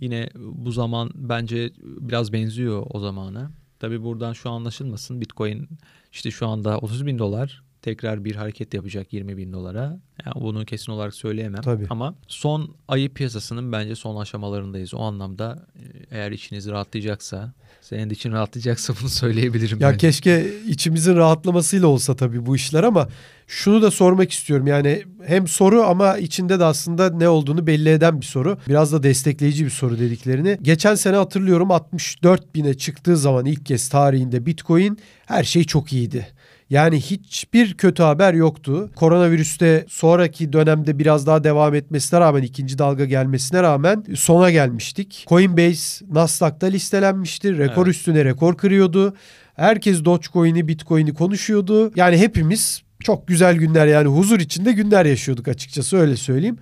yine 0.00 0.30
bu 0.36 0.72
zaman 0.72 1.10
bence 1.14 1.72
biraz 1.82 2.32
benziyor 2.32 2.86
o 2.90 3.00
zamana. 3.00 3.50
Tabi 3.78 4.02
buradan 4.02 4.32
şu 4.32 4.50
anlaşılmasın 4.50 5.20
Bitcoin 5.20 5.68
işte 6.12 6.30
şu 6.30 6.46
anda 6.46 6.78
30 6.78 7.06
bin 7.06 7.18
dolar 7.18 7.62
tekrar 7.82 8.24
bir 8.24 8.36
hareket 8.36 8.74
yapacak 8.74 9.12
20 9.12 9.36
bin 9.36 9.52
dolara. 9.52 9.98
Yani 10.26 10.44
bunu 10.44 10.64
kesin 10.64 10.92
olarak 10.92 11.14
söyleyemem. 11.14 11.62
Tabii. 11.62 11.86
Ama 11.90 12.14
son 12.28 12.74
ayı 12.88 13.14
piyasasının 13.14 13.72
bence 13.72 13.94
son 13.96 14.20
aşamalarındayız. 14.20 14.94
O 14.94 15.00
anlamda 15.00 15.66
e, 15.76 16.16
eğer 16.16 16.32
içiniz 16.32 16.68
rahatlayacaksa, 16.68 17.52
senin 17.80 18.10
için 18.10 18.32
rahatlayacaksa 18.32 18.94
bunu 19.00 19.08
söyleyebilirim. 19.08 19.80
Ya 19.80 19.88
bence. 19.88 19.98
keşke 19.98 20.46
içimizin 20.66 21.16
rahatlamasıyla 21.16 21.86
olsa 21.86 22.16
tabii 22.16 22.46
bu 22.46 22.56
işler 22.56 22.84
ama 22.84 23.08
şunu 23.46 23.82
da 23.82 23.90
sormak 23.90 24.32
istiyorum. 24.32 24.66
Yani 24.66 25.04
hem 25.26 25.48
soru 25.48 25.82
ama 25.82 26.18
içinde 26.18 26.60
de 26.60 26.64
aslında 26.64 27.10
ne 27.10 27.28
olduğunu 27.28 27.66
belli 27.66 27.88
eden 27.88 28.20
bir 28.20 28.26
soru. 28.26 28.58
Biraz 28.68 28.92
da 28.92 29.02
destekleyici 29.02 29.64
bir 29.64 29.70
soru 29.70 29.98
dediklerini. 29.98 30.58
Geçen 30.62 30.94
sene 30.94 31.16
hatırlıyorum 31.16 31.70
64 31.70 32.54
bine 32.54 32.74
çıktığı 32.74 33.16
zaman 33.16 33.46
ilk 33.46 33.66
kez 33.66 33.88
tarihinde 33.88 34.46
Bitcoin 34.46 34.98
her 35.26 35.44
şey 35.44 35.64
çok 35.64 35.92
iyiydi. 35.92 36.26
Yani 36.70 37.00
hiçbir 37.00 37.74
kötü 37.74 38.02
haber 38.02 38.34
yoktu. 38.34 38.90
Koronavirüste 38.96 39.84
sonraki 39.88 40.52
dönemde 40.52 40.98
biraz 40.98 41.26
daha 41.26 41.44
devam 41.44 41.74
etmesine 41.74 42.20
rağmen 42.20 42.42
ikinci 42.42 42.78
dalga 42.78 43.04
gelmesine 43.04 43.62
rağmen 43.62 44.04
sona 44.16 44.50
gelmiştik. 44.50 45.24
Coinbase 45.28 46.04
Nasdaq'ta 46.12 46.66
listelenmişti. 46.66 47.58
Rekor 47.58 47.86
Evet. 47.86 47.96
üstüne 47.96 48.24
rekor 48.24 48.56
kırıyordu. 48.56 49.14
Herkes 49.56 50.04
Dogecoin'i, 50.04 50.68
Bitcoin'i 50.68 51.14
konuşuyordu. 51.14 51.92
Yani 51.96 52.18
hepimiz 52.18 52.82
çok 53.00 53.28
güzel 53.28 53.56
günler 53.56 53.86
yani 53.86 54.08
huzur 54.08 54.40
içinde 54.40 54.72
günler 54.72 55.06
yaşıyorduk 55.06 55.48
açıkçası 55.48 55.96
öyle 55.96 56.16
söyleyeyim. 56.16 56.58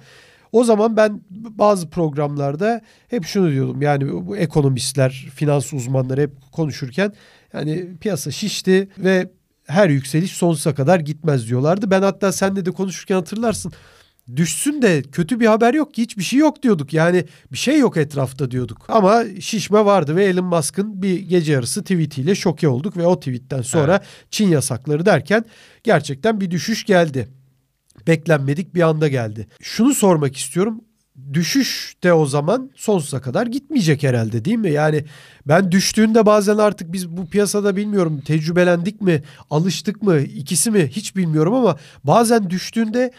O 0.52 0.64
zaman 0.64 0.96
ben 0.96 1.20
bazı 1.32 1.90
programlarda 1.90 2.80
hep 3.08 3.24
şunu 3.24 3.50
diyordum. 3.50 3.82
Yani 3.82 4.26
bu 4.26 4.36
ekonomistler, 4.36 5.26
finans 5.34 5.72
uzmanları 5.72 6.20
hep 6.20 6.30
konuşurken 6.52 7.12
yani 7.52 7.86
piyasa 8.00 8.30
şişti 8.30 8.88
ve 8.98 9.30
her 9.68 9.90
yükseliş 9.90 10.32
sonsuza 10.32 10.74
kadar 10.74 11.00
gitmez 11.00 11.48
diyorlardı. 11.48 11.90
Ben 11.90 12.02
hatta 12.02 12.32
seninle 12.32 12.66
de 12.66 12.70
konuşurken 12.70 13.14
hatırlarsın. 13.14 13.72
Düşsün 14.36 14.82
de 14.82 15.02
kötü 15.02 15.40
bir 15.40 15.46
haber 15.46 15.74
yok 15.74 15.94
ki 15.94 16.02
hiçbir 16.02 16.22
şey 16.22 16.38
yok 16.38 16.62
diyorduk. 16.62 16.92
Yani 16.92 17.24
bir 17.52 17.58
şey 17.58 17.78
yok 17.78 17.96
etrafta 17.96 18.50
diyorduk. 18.50 18.86
Ama 18.88 19.24
şişme 19.40 19.84
vardı 19.84 20.16
ve 20.16 20.24
Elon 20.24 20.44
Musk'ın 20.44 21.02
bir 21.02 21.18
gece 21.18 21.52
yarısı 21.52 21.82
tweetiyle 21.82 22.34
şoke 22.34 22.68
olduk 22.68 22.96
ve 22.96 23.06
o 23.06 23.20
tweetten 23.20 23.62
sonra 23.62 24.00
Çin 24.30 24.48
yasakları 24.48 25.06
derken 25.06 25.44
gerçekten 25.82 26.40
bir 26.40 26.50
düşüş 26.50 26.84
geldi. 26.84 27.28
Beklenmedik 28.06 28.74
bir 28.74 28.82
anda 28.82 29.08
geldi. 29.08 29.48
Şunu 29.60 29.94
sormak 29.94 30.36
istiyorum. 30.36 30.80
Düşüş 31.32 31.96
de 32.04 32.12
o 32.12 32.26
zaman 32.26 32.70
sonsuza 32.76 33.20
kadar 33.20 33.46
gitmeyecek 33.46 34.02
herhalde 34.02 34.44
değil 34.44 34.56
mi? 34.56 34.70
Yani 34.70 35.04
ben 35.46 35.72
düştüğünde 35.72 36.26
bazen 36.26 36.58
artık 36.58 36.92
biz 36.92 37.16
bu 37.16 37.26
piyasada 37.26 37.76
bilmiyorum 37.76 38.20
tecrübelendik 38.26 39.00
mi, 39.00 39.22
alıştık 39.50 40.02
mı, 40.02 40.20
ikisi 40.20 40.70
mi 40.70 40.88
hiç 40.88 41.16
bilmiyorum 41.16 41.54
ama 41.54 41.76
bazen 42.04 42.50
düştüğünde 42.50 43.12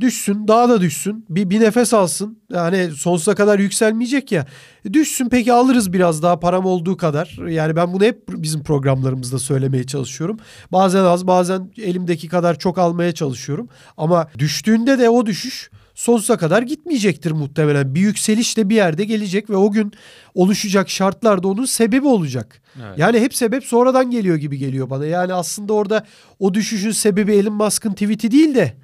düşsün, 0.00 0.48
daha 0.48 0.68
da 0.68 0.80
düşsün, 0.80 1.26
bir, 1.28 1.50
bir 1.50 1.60
nefes 1.60 1.94
alsın. 1.94 2.38
Yani 2.52 2.90
sonsuza 2.90 3.34
kadar 3.34 3.58
yükselmeyecek 3.58 4.32
ya. 4.32 4.46
Düşsün 4.92 5.28
peki 5.28 5.52
alırız 5.52 5.92
biraz 5.92 6.22
daha 6.22 6.40
param 6.40 6.66
olduğu 6.66 6.96
kadar. 6.96 7.48
Yani 7.48 7.76
ben 7.76 7.92
bunu 7.92 8.04
hep 8.04 8.28
bizim 8.28 8.62
programlarımızda 8.62 9.38
söylemeye 9.38 9.84
çalışıyorum. 9.84 10.38
Bazen 10.72 11.04
az, 11.04 11.26
bazen 11.26 11.70
elimdeki 11.76 12.28
kadar 12.28 12.58
çok 12.58 12.78
almaya 12.78 13.12
çalışıyorum. 13.12 13.68
Ama 13.96 14.28
düştüğünde 14.38 14.98
de 14.98 15.10
o 15.10 15.26
düşüş 15.26 15.70
sonsuza 15.94 16.36
kadar 16.36 16.62
gitmeyecektir 16.62 17.30
muhtemelen. 17.30 17.94
Bir 17.94 18.00
yükseliş 18.00 18.56
de 18.56 18.68
bir 18.68 18.74
yerde 18.74 19.04
gelecek 19.04 19.50
ve 19.50 19.56
o 19.56 19.70
gün 19.70 19.92
oluşacak 20.34 20.90
şartlar 20.90 21.42
da 21.42 21.48
onun 21.48 21.64
sebebi 21.64 22.06
olacak. 22.06 22.62
Evet. 22.82 22.98
Yani 22.98 23.20
hep 23.20 23.34
sebep 23.34 23.64
sonradan 23.64 24.10
geliyor 24.10 24.36
gibi 24.36 24.58
geliyor 24.58 24.90
bana. 24.90 25.06
Yani 25.06 25.34
aslında 25.34 25.72
orada 25.72 26.06
o 26.38 26.54
düşüşün 26.54 26.90
sebebi 26.90 27.32
Elon 27.32 27.54
Musk'ın 27.54 27.92
tweet'i 27.92 28.30
değil 28.30 28.54
de 28.54 28.76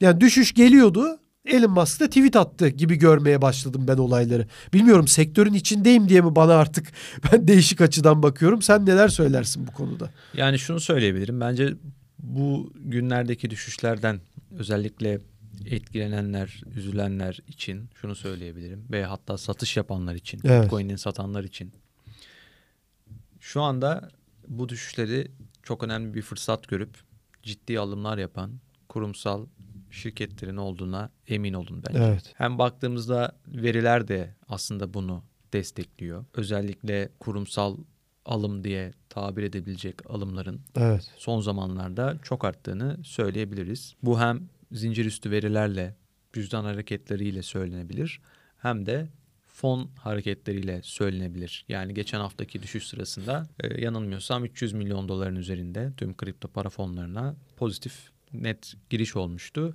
yani 0.00 0.20
düşüş 0.20 0.54
geliyordu. 0.54 1.18
Elon 1.46 1.70
Musk 1.70 2.00
da 2.00 2.06
tweet 2.06 2.36
attı 2.36 2.68
gibi 2.68 2.96
görmeye 2.96 3.42
başladım 3.42 3.84
ben 3.88 3.96
olayları. 3.96 4.46
Bilmiyorum 4.72 5.08
sektörün 5.08 5.54
içindeyim 5.54 6.08
diye 6.08 6.20
mi 6.20 6.36
bana 6.36 6.54
artık 6.54 6.92
ben 7.32 7.48
değişik 7.48 7.80
açıdan 7.80 8.22
bakıyorum. 8.22 8.62
Sen 8.62 8.86
neler 8.86 9.08
söylersin 9.08 9.66
bu 9.66 9.72
konuda? 9.72 10.10
Yani 10.34 10.58
şunu 10.58 10.80
söyleyebilirim. 10.80 11.40
Bence 11.40 11.74
bu 12.18 12.72
günlerdeki 12.76 13.50
düşüşlerden 13.50 14.20
özellikle 14.58 15.20
etkilenenler, 15.66 16.62
üzülenler 16.74 17.40
için 17.48 17.90
şunu 17.94 18.14
söyleyebilirim. 18.14 18.86
Ve 18.90 19.04
hatta 19.04 19.38
satış 19.38 19.76
yapanlar 19.76 20.14
için, 20.14 20.40
Evet. 20.44 20.64
Bitcoin'in 20.64 20.96
satanlar 20.96 21.44
için. 21.44 21.72
Şu 23.40 23.62
anda 23.62 24.10
bu 24.48 24.68
düşüşleri 24.68 25.30
çok 25.62 25.82
önemli 25.82 26.14
bir 26.14 26.22
fırsat 26.22 26.68
görüp 26.68 26.96
ciddi 27.42 27.80
alımlar 27.80 28.18
yapan 28.18 28.52
kurumsal 28.88 29.46
şirketlerin 29.90 30.56
olduğuna 30.56 31.10
emin 31.28 31.52
olun 31.54 31.82
bence. 31.88 31.98
Evet. 32.04 32.32
Hem 32.36 32.58
baktığımızda 32.58 33.32
veriler 33.46 34.08
de 34.08 34.34
aslında 34.48 34.94
bunu 34.94 35.24
destekliyor. 35.52 36.24
Özellikle 36.34 37.08
kurumsal 37.20 37.76
alım 38.24 38.64
diye 38.64 38.92
tabir 39.08 39.42
edebilecek 39.42 40.10
alımların 40.10 40.60
Evet. 40.76 41.10
son 41.16 41.40
zamanlarda 41.40 42.16
çok 42.22 42.44
arttığını 42.44 42.98
söyleyebiliriz. 43.04 43.94
Bu 44.02 44.20
hem 44.20 44.48
zincir 44.72 45.06
üstü 45.06 45.30
verilerle, 45.30 45.96
cüzdan 46.32 46.64
hareketleriyle 46.64 47.42
söylenebilir 47.42 48.20
hem 48.58 48.86
de 48.86 49.08
fon 49.46 49.90
hareketleriyle 49.98 50.80
söylenebilir. 50.82 51.64
Yani 51.68 51.94
geçen 51.94 52.20
haftaki 52.20 52.62
düşüş 52.62 52.86
sırasında 52.86 53.46
e, 53.60 53.80
yanılmıyorsam 53.80 54.44
300 54.44 54.72
milyon 54.72 55.08
doların 55.08 55.36
üzerinde 55.36 55.92
tüm 55.96 56.16
kripto 56.16 56.48
para 56.48 56.68
fonlarına 56.68 57.36
pozitif 57.56 58.10
net 58.32 58.74
giriş 58.90 59.16
olmuştu 59.16 59.74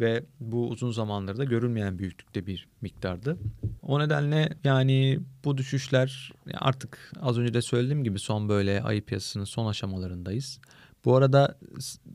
ve 0.00 0.24
bu 0.40 0.68
uzun 0.68 0.90
zamandır 0.90 1.36
da 1.36 1.44
görülmeyen 1.44 1.98
büyüklükte 1.98 2.46
bir 2.46 2.68
miktardı. 2.80 3.38
O 3.82 4.00
nedenle 4.00 4.48
yani 4.64 5.20
bu 5.44 5.58
düşüşler 5.58 6.32
artık 6.54 7.12
az 7.20 7.38
önce 7.38 7.54
de 7.54 7.62
söylediğim 7.62 8.04
gibi 8.04 8.18
son 8.18 8.48
böyle 8.48 8.82
ayı 8.82 9.04
piyasasının 9.04 9.44
son 9.44 9.66
aşamalarındayız. 9.66 10.60
Bu 11.06 11.16
arada 11.16 11.58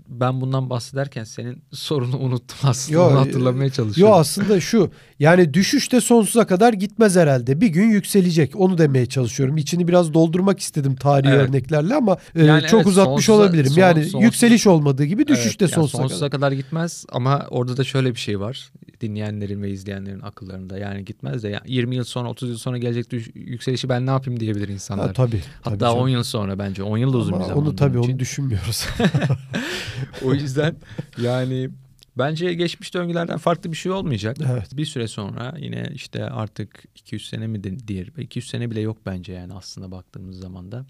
ben 0.07 0.41
bundan 0.41 0.69
bahsederken 0.69 1.23
senin 1.23 1.63
sorunu 1.71 2.17
unuttum 2.17 2.57
aslında. 2.63 2.97
Yo, 2.97 3.07
Onu 3.07 3.19
hatırlamaya 3.19 3.69
çalışıyorum. 3.69 4.13
Yo 4.13 4.19
aslında 4.19 4.59
şu 4.59 4.91
yani 5.19 5.53
düşüşte 5.53 6.01
sonsuza 6.01 6.47
kadar 6.47 6.73
gitmez 6.73 7.15
herhalde. 7.15 7.61
Bir 7.61 7.67
gün 7.67 7.89
yükselecek. 7.89 8.55
Onu 8.55 8.77
demeye 8.77 9.05
çalışıyorum. 9.05 9.57
İçini 9.57 9.87
biraz 9.87 10.13
doldurmak 10.13 10.59
istedim 10.59 10.95
tarihi 10.95 11.31
evet. 11.31 11.49
örneklerle 11.49 11.95
ama 11.95 12.17
e, 12.35 12.43
yani 12.43 12.61
çok 12.67 12.73
evet, 12.73 12.87
uzatmış 12.87 13.25
sonsuza, 13.25 13.33
olabilirim. 13.33 13.71
Son, 13.71 13.81
yani 13.81 14.03
sonsuza, 14.03 14.23
yükseliş 14.23 14.67
olmadığı 14.67 15.05
gibi 15.05 15.27
düşüşte 15.27 15.65
evet, 15.65 15.75
sonsuza, 15.75 15.97
yani 15.97 16.09
sonsuza 16.09 16.29
kadar. 16.29 16.49
kadar 16.49 16.51
gitmez 16.51 17.05
ama 17.09 17.47
orada 17.49 17.77
da 17.77 17.83
şöyle 17.83 18.11
bir 18.11 18.19
şey 18.19 18.39
var. 18.39 18.71
Dinleyenlerin 19.01 19.61
ve 19.61 19.69
izleyenlerin 19.69 20.19
akıllarında. 20.19 20.77
Yani 20.77 21.05
gitmez 21.05 21.43
de 21.43 21.49
yani 21.49 21.63
20 21.65 21.95
yıl 21.95 22.03
sonra 22.03 22.29
30 22.29 22.49
yıl 22.49 22.57
sonra 22.57 22.77
gelecek 22.77 23.11
düş, 23.11 23.29
yükselişi 23.35 23.89
ben 23.89 24.05
ne 24.05 24.09
yapayım 24.09 24.39
diyebilir 24.39 24.67
insanlar. 24.67 25.07
Ha, 25.07 25.13
tabii. 25.13 25.41
Hatta 25.61 25.77
tabii 25.77 25.99
10 25.99 26.09
yıl 26.09 26.23
sonra 26.23 26.59
bence. 26.59 26.83
10 26.83 26.97
yıl 26.97 27.13
da 27.13 27.17
uzun 27.17 27.33
ama 27.33 27.41
bir 27.41 27.47
zaman. 27.47 27.63
Onu 27.63 27.75
tabii 27.75 27.99
için. 27.99 28.11
onu 28.11 28.19
düşünmüyoruz. 28.19 28.87
o 30.25 30.33
yüzden 30.33 30.75
yani 31.21 31.69
bence 32.17 32.53
geçmiş 32.53 32.93
döngülerden 32.93 33.37
farklı 33.37 33.71
bir 33.71 33.77
şey 33.77 33.91
olmayacak. 33.91 34.37
Evet. 34.51 34.77
Bir 34.77 34.85
süre 34.85 35.07
sonra 35.07 35.55
yine 35.59 35.89
işte 35.93 36.25
artık 36.25 36.83
200 36.95 37.29
sene 37.29 37.47
mi 37.47 37.87
diğer 37.87 38.07
200 38.17 38.47
sene 38.47 38.71
bile 38.71 38.81
yok 38.81 38.97
bence 39.05 39.33
yani 39.33 39.53
aslında 39.53 39.91
baktığımız 39.91 40.39
zaman 40.39 40.71
da. 40.71 40.85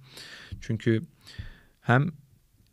Çünkü 0.61 1.01
hem 1.81 2.11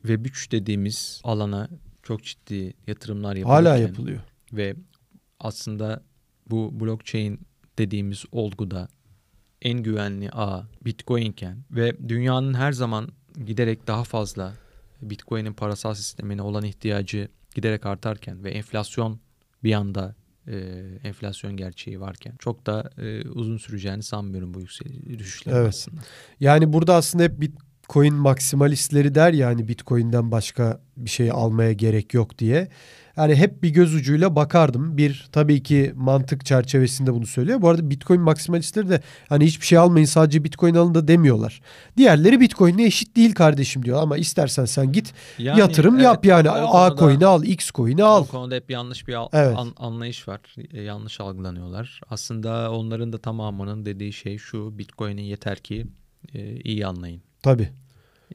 Web3 0.04 0.50
dediğimiz 0.50 1.20
alana 1.24 1.68
çok 2.02 2.24
ciddi 2.24 2.74
yatırımlar 2.86 3.36
yapılıyor. 3.36 3.62
Hala 3.62 3.76
yapılıyor. 3.76 4.20
Ve 4.52 4.74
aslında 5.40 6.02
bu 6.50 6.80
blockchain 6.80 7.40
dediğimiz 7.78 8.24
olguda 8.32 8.88
en 9.62 9.82
güvenli 9.82 10.30
ağ 10.30 10.62
Bitcoin'ken 10.84 11.58
ve 11.70 12.08
dünyanın 12.08 12.54
her 12.54 12.72
zaman 12.72 13.08
giderek 13.44 13.86
daha 13.86 14.04
fazla 14.04 14.54
Bitcoin'in 15.02 15.52
parasal 15.52 15.94
sistemine 15.94 16.42
olan 16.42 16.64
ihtiyacı 16.64 17.28
giderek 17.54 17.86
artarken 17.86 18.44
ve 18.44 18.50
enflasyon 18.50 19.20
bir 19.64 19.72
anda 19.72 20.14
e, 20.46 20.56
enflasyon 21.04 21.56
gerçeği 21.56 22.00
varken 22.00 22.34
çok 22.38 22.66
da 22.66 22.90
e, 22.98 23.28
uzun 23.28 23.56
süreceğini 23.56 24.02
sanmıyorum 24.02 24.54
bu 24.54 24.60
yükseliş 24.60 25.18
düşüşler 25.18 25.52
evet. 25.52 25.68
aslında. 25.68 26.00
Yani 26.40 26.72
burada 26.72 26.94
aslında 26.94 27.24
hep 27.24 27.40
Bitcoin 27.40 28.14
maksimalistleri 28.14 29.14
der 29.14 29.32
ya 29.32 29.48
hani 29.48 29.68
Bitcoin'den 29.68 30.30
başka 30.30 30.80
bir 30.96 31.10
şey 31.10 31.30
almaya 31.30 31.72
gerek 31.72 32.14
yok 32.14 32.38
diye. 32.38 32.68
Yani 33.18 33.36
hep 33.36 33.62
bir 33.62 33.70
göz 33.70 33.94
ucuyla 33.94 34.36
bakardım. 34.36 34.96
Bir 34.96 35.28
tabii 35.32 35.62
ki 35.62 35.92
mantık 35.96 36.46
çerçevesinde 36.46 37.14
bunu 37.14 37.26
söylüyor. 37.26 37.62
Bu 37.62 37.68
arada 37.68 37.90
Bitcoin 37.90 38.20
maksimalistleri 38.20 38.88
de 38.88 39.00
hani 39.28 39.46
hiçbir 39.46 39.66
şey 39.66 39.78
almayın 39.78 40.06
sadece 40.06 40.44
Bitcoin 40.44 40.74
alın 40.74 40.94
da 40.94 41.08
demiyorlar. 41.08 41.60
Diğerleri 41.96 42.40
Bitcoin'le 42.40 42.78
eşit 42.78 43.16
değil 43.16 43.34
kardeşim 43.34 43.84
diyor 43.84 44.02
ama 44.02 44.16
istersen 44.16 44.64
sen 44.64 44.92
git 44.92 45.14
yani, 45.38 45.60
yatırım 45.60 45.94
evet, 45.94 46.04
yap 46.04 46.26
yani 46.26 46.50
A 46.50 46.96
coin'i 46.96 47.26
al, 47.26 47.44
X 47.44 47.70
coin'i 47.70 48.04
al. 48.04 48.22
O 48.22 48.26
konuda 48.26 48.54
hep 48.54 48.70
yanlış 48.70 49.08
bir 49.08 49.14
al- 49.14 49.28
evet. 49.32 49.56
an- 49.58 49.74
anlayış 49.76 50.28
var. 50.28 50.40
E, 50.72 50.82
yanlış 50.82 51.20
algılanıyorlar. 51.20 52.00
Aslında 52.10 52.72
onların 52.72 53.12
da 53.12 53.18
tamamının 53.18 53.86
dediği 53.86 54.12
şey 54.12 54.38
şu 54.38 54.78
Bitcoin'i 54.78 55.26
yeter 55.26 55.58
ki 55.58 55.86
e, 56.34 56.56
iyi 56.56 56.86
anlayın. 56.86 57.22
Tabii. 57.42 57.68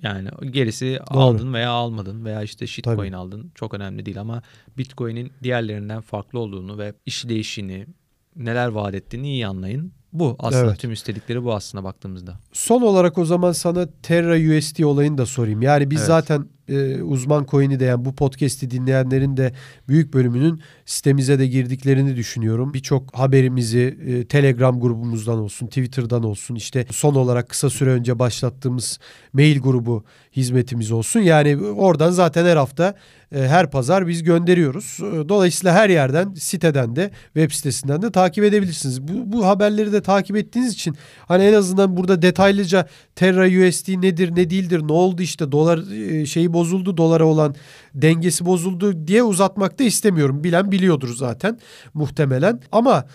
Yani 0.01 0.29
gerisi 0.51 0.99
Doğru. 1.13 1.19
aldın 1.19 1.53
veya 1.53 1.69
almadın 1.69 2.25
veya 2.25 2.43
işte 2.43 2.67
shitcoin 2.67 2.97
Tabii. 2.97 3.15
aldın 3.15 3.51
çok 3.55 3.73
önemli 3.73 4.05
değil 4.05 4.21
ama 4.21 4.41
Bitcoin'in 4.77 5.31
diğerlerinden 5.43 6.01
farklı 6.01 6.39
olduğunu 6.39 6.77
ve 6.77 6.93
işleyişini 7.05 7.87
neler 8.35 8.67
vaat 8.67 8.93
ettiğini 8.93 9.29
iyi 9.29 9.47
anlayın. 9.47 9.91
Bu 10.13 10.35
aslında 10.39 10.65
evet. 10.65 10.79
tüm 10.79 10.91
üstedikleri 10.91 11.43
bu 11.43 11.53
aslında 11.53 11.83
baktığımızda. 11.83 12.39
Son 12.53 12.81
olarak 12.81 13.17
o 13.17 13.25
zaman 13.25 13.51
sana 13.51 13.87
Terra 14.03 14.57
USD 14.57 14.83
olayını 14.83 15.17
da 15.17 15.25
sorayım. 15.25 15.61
Yani 15.61 15.91
biz 15.91 15.99
evet. 15.99 16.07
zaten 16.07 16.45
e, 16.69 17.01
uzman 17.01 17.45
coin'i 17.45 17.79
de 17.79 17.85
yani 17.85 18.05
bu 18.05 18.15
podcast'i 18.15 18.71
dinleyenlerin 18.71 19.37
de 19.37 19.53
büyük 19.87 20.13
bölümünün 20.13 20.61
sitemize 20.85 21.39
de 21.39 21.47
girdiklerini 21.47 22.15
düşünüyorum. 22.15 22.73
Birçok 22.73 23.17
haberimizi 23.17 23.97
e, 24.07 24.25
Telegram 24.27 24.79
grubumuzdan 24.79 25.39
olsun, 25.39 25.67
Twitter'dan 25.67 26.23
olsun 26.23 26.55
işte 26.55 26.85
son 26.91 27.15
olarak 27.15 27.49
kısa 27.49 27.69
süre 27.69 27.89
önce 27.89 28.19
başlattığımız 28.19 28.99
mail 29.33 29.59
grubu 29.59 30.03
hizmetimiz 30.35 30.91
olsun. 30.91 31.19
Yani 31.19 31.57
oradan 31.57 32.11
zaten 32.11 32.45
her 32.45 32.57
hafta 32.57 32.95
e, 33.35 33.39
her 33.47 33.71
pazar 33.71 34.07
biz 34.07 34.23
gönderiyoruz. 34.23 34.99
E, 34.99 35.29
dolayısıyla 35.29 35.73
her 35.73 35.89
yerden 35.89 36.33
siteden 36.33 36.95
de 36.95 37.11
web 37.33 37.51
sitesinden 37.51 38.01
de 38.01 38.11
takip 38.11 38.43
edebilirsiniz. 38.43 39.01
Bu, 39.01 39.31
bu 39.31 39.45
haberleri 39.45 39.93
de 39.93 40.01
takip 40.01 40.35
ettiğiniz 40.37 40.73
için 40.73 40.95
hani 41.27 41.43
en 41.43 41.53
azından 41.53 41.97
burada 41.97 42.21
detaylıca 42.21 42.87
Terra 43.15 43.67
USD 43.67 44.01
nedir 44.01 44.35
ne 44.35 44.49
değildir 44.49 44.81
ne 44.87 44.91
oldu 44.91 45.21
işte 45.21 45.51
dolar 45.51 45.91
e, 45.91 46.25
şeyi 46.25 46.52
bozuldu 46.53 46.97
dolara 46.97 47.25
olan 47.25 47.55
dengesi 47.95 48.45
bozuldu 48.45 49.07
diye 49.07 49.23
uzatmak 49.23 49.79
da 49.79 49.83
istemiyorum. 49.83 50.43
Bilen 50.43 50.71
biliyordur 50.71 51.15
zaten 51.15 51.59
muhtemelen 51.93 52.61
ama 52.71 53.05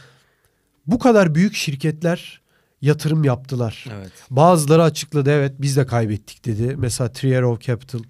bu 0.86 0.98
kadar 0.98 1.34
büyük 1.34 1.54
şirketler 1.54 2.40
yatırım 2.82 3.24
yaptılar. 3.24 3.84
Evet. 3.98 4.12
Bazıları 4.30 4.82
açıkladı 4.82 5.30
evet 5.30 5.52
biz 5.58 5.76
de 5.76 5.86
kaybettik 5.86 6.44
dedi. 6.44 6.76
Mesela 6.78 7.12
Trier 7.12 7.42
of 7.42 7.60
Capital 7.60 8.00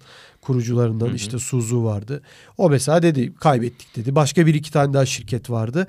kurucularından 0.41 1.07
hı 1.07 1.11
hı. 1.11 1.15
işte 1.15 1.39
Suzu 1.39 1.83
vardı. 1.83 2.21
O 2.57 2.69
mesela 2.69 3.01
dedi 3.01 3.33
kaybettik 3.35 3.95
dedi. 3.95 4.15
Başka 4.15 4.45
bir 4.45 4.53
iki 4.53 4.71
tane 4.71 4.93
daha 4.93 5.05
şirket 5.05 5.49
vardı. 5.49 5.87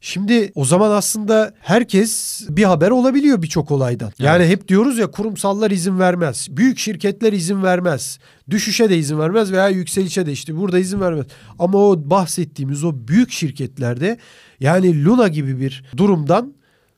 Şimdi 0.00 0.52
o 0.54 0.64
zaman 0.64 0.90
aslında 0.90 1.54
herkes 1.60 2.40
bir 2.48 2.64
haber 2.64 2.90
olabiliyor 2.90 3.42
birçok 3.42 3.70
olaydan. 3.70 4.12
Yani 4.18 4.42
evet. 4.42 4.52
hep 4.52 4.68
diyoruz 4.68 4.98
ya 4.98 5.10
kurumsallar 5.10 5.70
izin 5.70 5.98
vermez. 5.98 6.48
Büyük 6.50 6.78
şirketler 6.78 7.32
izin 7.32 7.62
vermez. 7.62 8.18
Düşüşe 8.50 8.90
de 8.90 8.98
izin 8.98 9.18
vermez 9.18 9.52
veya 9.52 9.68
yükselişe 9.68 10.26
de 10.26 10.32
işte 10.32 10.56
burada 10.56 10.78
izin 10.78 11.00
vermez. 11.00 11.26
Ama 11.58 11.78
o 11.78 12.10
bahsettiğimiz 12.10 12.84
o 12.84 12.92
büyük 12.94 13.30
şirketlerde 13.30 14.18
yani 14.60 15.04
Luna 15.04 15.28
gibi 15.28 15.60
bir 15.60 15.84
durumdan 15.96 16.54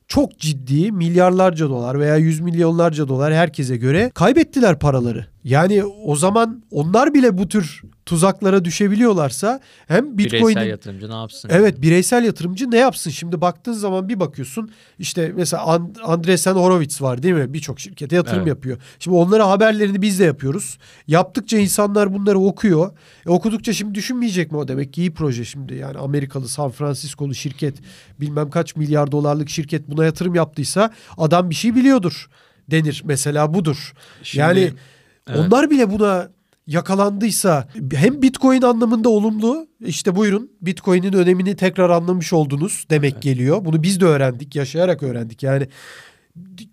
çok 0.09 0.39
ciddi 0.39 0.93
milyarlarca 0.93 1.69
dolar 1.69 2.01
veya 2.01 2.17
yüz 2.17 2.41
milyonlarca 2.41 3.09
dolar 3.09 3.35
herkese 3.35 3.77
göre 3.77 4.11
kaybettiler 4.15 4.79
paraları. 4.79 5.32
Yani 5.45 5.85
o 5.85 6.17
zaman 6.17 6.63
onlar 6.71 7.15
bile 7.15 7.39
bu 7.39 7.49
tür 7.49 7.83
tuzaklara 8.07 8.65
düşebiliyorlarsa 8.65 9.61
hem 9.89 10.19
Bitcoin'in... 10.19 10.47
Bireysel 10.47 10.71
yatırımcı 10.71 11.11
ne 11.11 11.15
yapsın? 11.15 11.49
Evet 11.53 11.75
yani? 11.75 11.83
bireysel 11.83 12.25
yatırımcı 12.25 12.71
ne 12.71 12.79
yapsın? 12.79 13.11
Şimdi 13.11 13.41
baktığın 13.41 13.73
zaman 13.73 14.09
bir 14.09 14.21
bakıyorsun 14.21 14.71
işte 14.99 15.33
mesela 15.37 15.63
And 15.63 15.97
Andresen 16.05 16.55
Horowitz 16.55 17.03
var 17.03 17.23
değil 17.23 17.35
mi? 17.35 17.53
Birçok 17.53 17.81
şirkete 17.81 18.17
yatırım 18.17 18.39
evet. 18.39 18.49
yapıyor. 18.49 18.79
Şimdi 18.99 19.17
onlara 19.17 19.51
haberlerini 19.51 20.03
biz 20.03 20.21
de 20.21 20.25
yapıyoruz. 20.25 20.79
Yaptıkça 21.07 21.59
insanlar 21.59 22.15
bunları 22.15 22.39
okuyor. 22.39 22.93
E, 23.27 23.31
okudukça 23.31 23.73
şimdi 23.73 23.95
düşünmeyecek 23.95 24.53
mi 24.53 24.59
o 24.59 24.69
demek 24.69 24.93
ki 24.93 25.01
iyi 25.01 25.15
proje 25.15 25.45
şimdi. 25.45 25.75
Yani 25.75 25.99
Amerikalı 25.99 26.49
San 26.49 26.71
Francisco'lu 26.71 27.35
şirket 27.35 27.75
bilmem 28.21 28.51
kaç 28.51 28.77
milyar 28.77 29.13
dolarlık 29.13 29.49
şirket 29.49 29.91
buna 29.91 30.05
yatırım 30.05 30.35
yaptıysa 30.35 30.91
adam 31.19 31.51
bir 31.51 31.55
şey 31.55 31.75
biliyordur 31.75 32.29
denir. 32.71 33.03
Mesela 33.05 33.55
budur. 33.55 33.93
Şimdi... 34.23 34.41
Yani 34.41 34.73
Evet. 35.29 35.39
Onlar 35.39 35.71
bile 35.71 35.91
buna 35.91 36.29
yakalandıysa 36.67 37.69
hem 37.95 38.23
Bitcoin 38.23 38.63
anlamında 38.63 39.09
olumlu 39.09 39.67
işte 39.81 40.17
buyurun 40.17 40.51
Bitcoin'in 40.61 41.13
önemini 41.13 41.57
tekrar 41.57 41.91
anlamış 41.91 42.33
oldunuz 42.33 42.87
demek 42.91 43.13
evet. 43.13 43.23
geliyor. 43.23 43.65
Bunu 43.65 43.83
biz 43.83 44.01
de 44.01 44.05
öğrendik 44.05 44.57
yaşayarak 44.57 45.03
öğrendik 45.03 45.43
yani 45.43 45.69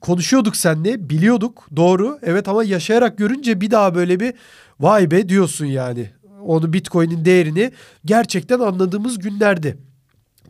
konuşuyorduk 0.01 0.55
seninle 0.55 1.09
biliyorduk 1.09 1.67
doğru 1.75 2.19
evet 2.23 2.47
ama 2.47 2.63
yaşayarak 2.63 3.17
görünce 3.17 3.61
bir 3.61 3.71
daha 3.71 3.95
böyle 3.95 4.19
bir 4.19 4.33
vay 4.79 5.11
be 5.11 5.29
diyorsun 5.29 5.65
yani. 5.65 6.09
Onu 6.45 6.73
Bitcoin'in 6.73 7.25
değerini 7.25 7.71
gerçekten 8.05 8.59
anladığımız 8.59 9.19
günlerdi. 9.19 9.77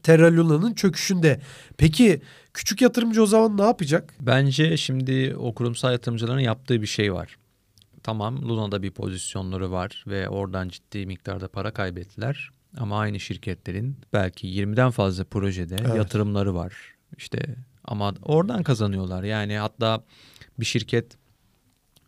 Terra 0.03 0.37
Luna'nın 0.37 0.73
çöküşünde. 0.73 1.39
Peki 1.77 2.21
küçük 2.53 2.81
yatırımcı 2.81 3.23
o 3.23 3.25
zaman 3.25 3.57
ne 3.57 3.63
yapacak? 3.63 4.13
Bence 4.21 4.77
şimdi 4.77 5.35
o 5.39 5.53
kurumsal 5.53 5.91
yatırımcıların 5.91 6.39
yaptığı 6.39 6.81
bir 6.81 6.87
şey 6.87 7.13
var. 7.13 7.37
Tamam 8.03 8.49
Luna'da 8.49 8.83
bir 8.83 8.91
pozisyonları 8.91 9.71
var 9.71 10.03
ve 10.07 10.29
oradan 10.29 10.69
ciddi 10.69 11.05
miktarda 11.05 11.47
para 11.47 11.71
kaybettiler. 11.71 12.49
Ama 12.77 12.99
aynı 12.99 13.19
şirketlerin 13.19 13.97
belki 14.13 14.47
20'den 14.47 14.91
fazla 14.91 15.23
projede 15.23 15.75
evet. 15.79 15.95
yatırımları 15.95 16.55
var. 16.55 16.73
İşte 17.17 17.55
ama 17.83 18.13
oradan 18.21 18.63
kazanıyorlar. 18.63 19.23
Yani 19.23 19.57
hatta 19.57 20.03
bir 20.59 20.65
şirket 20.65 21.17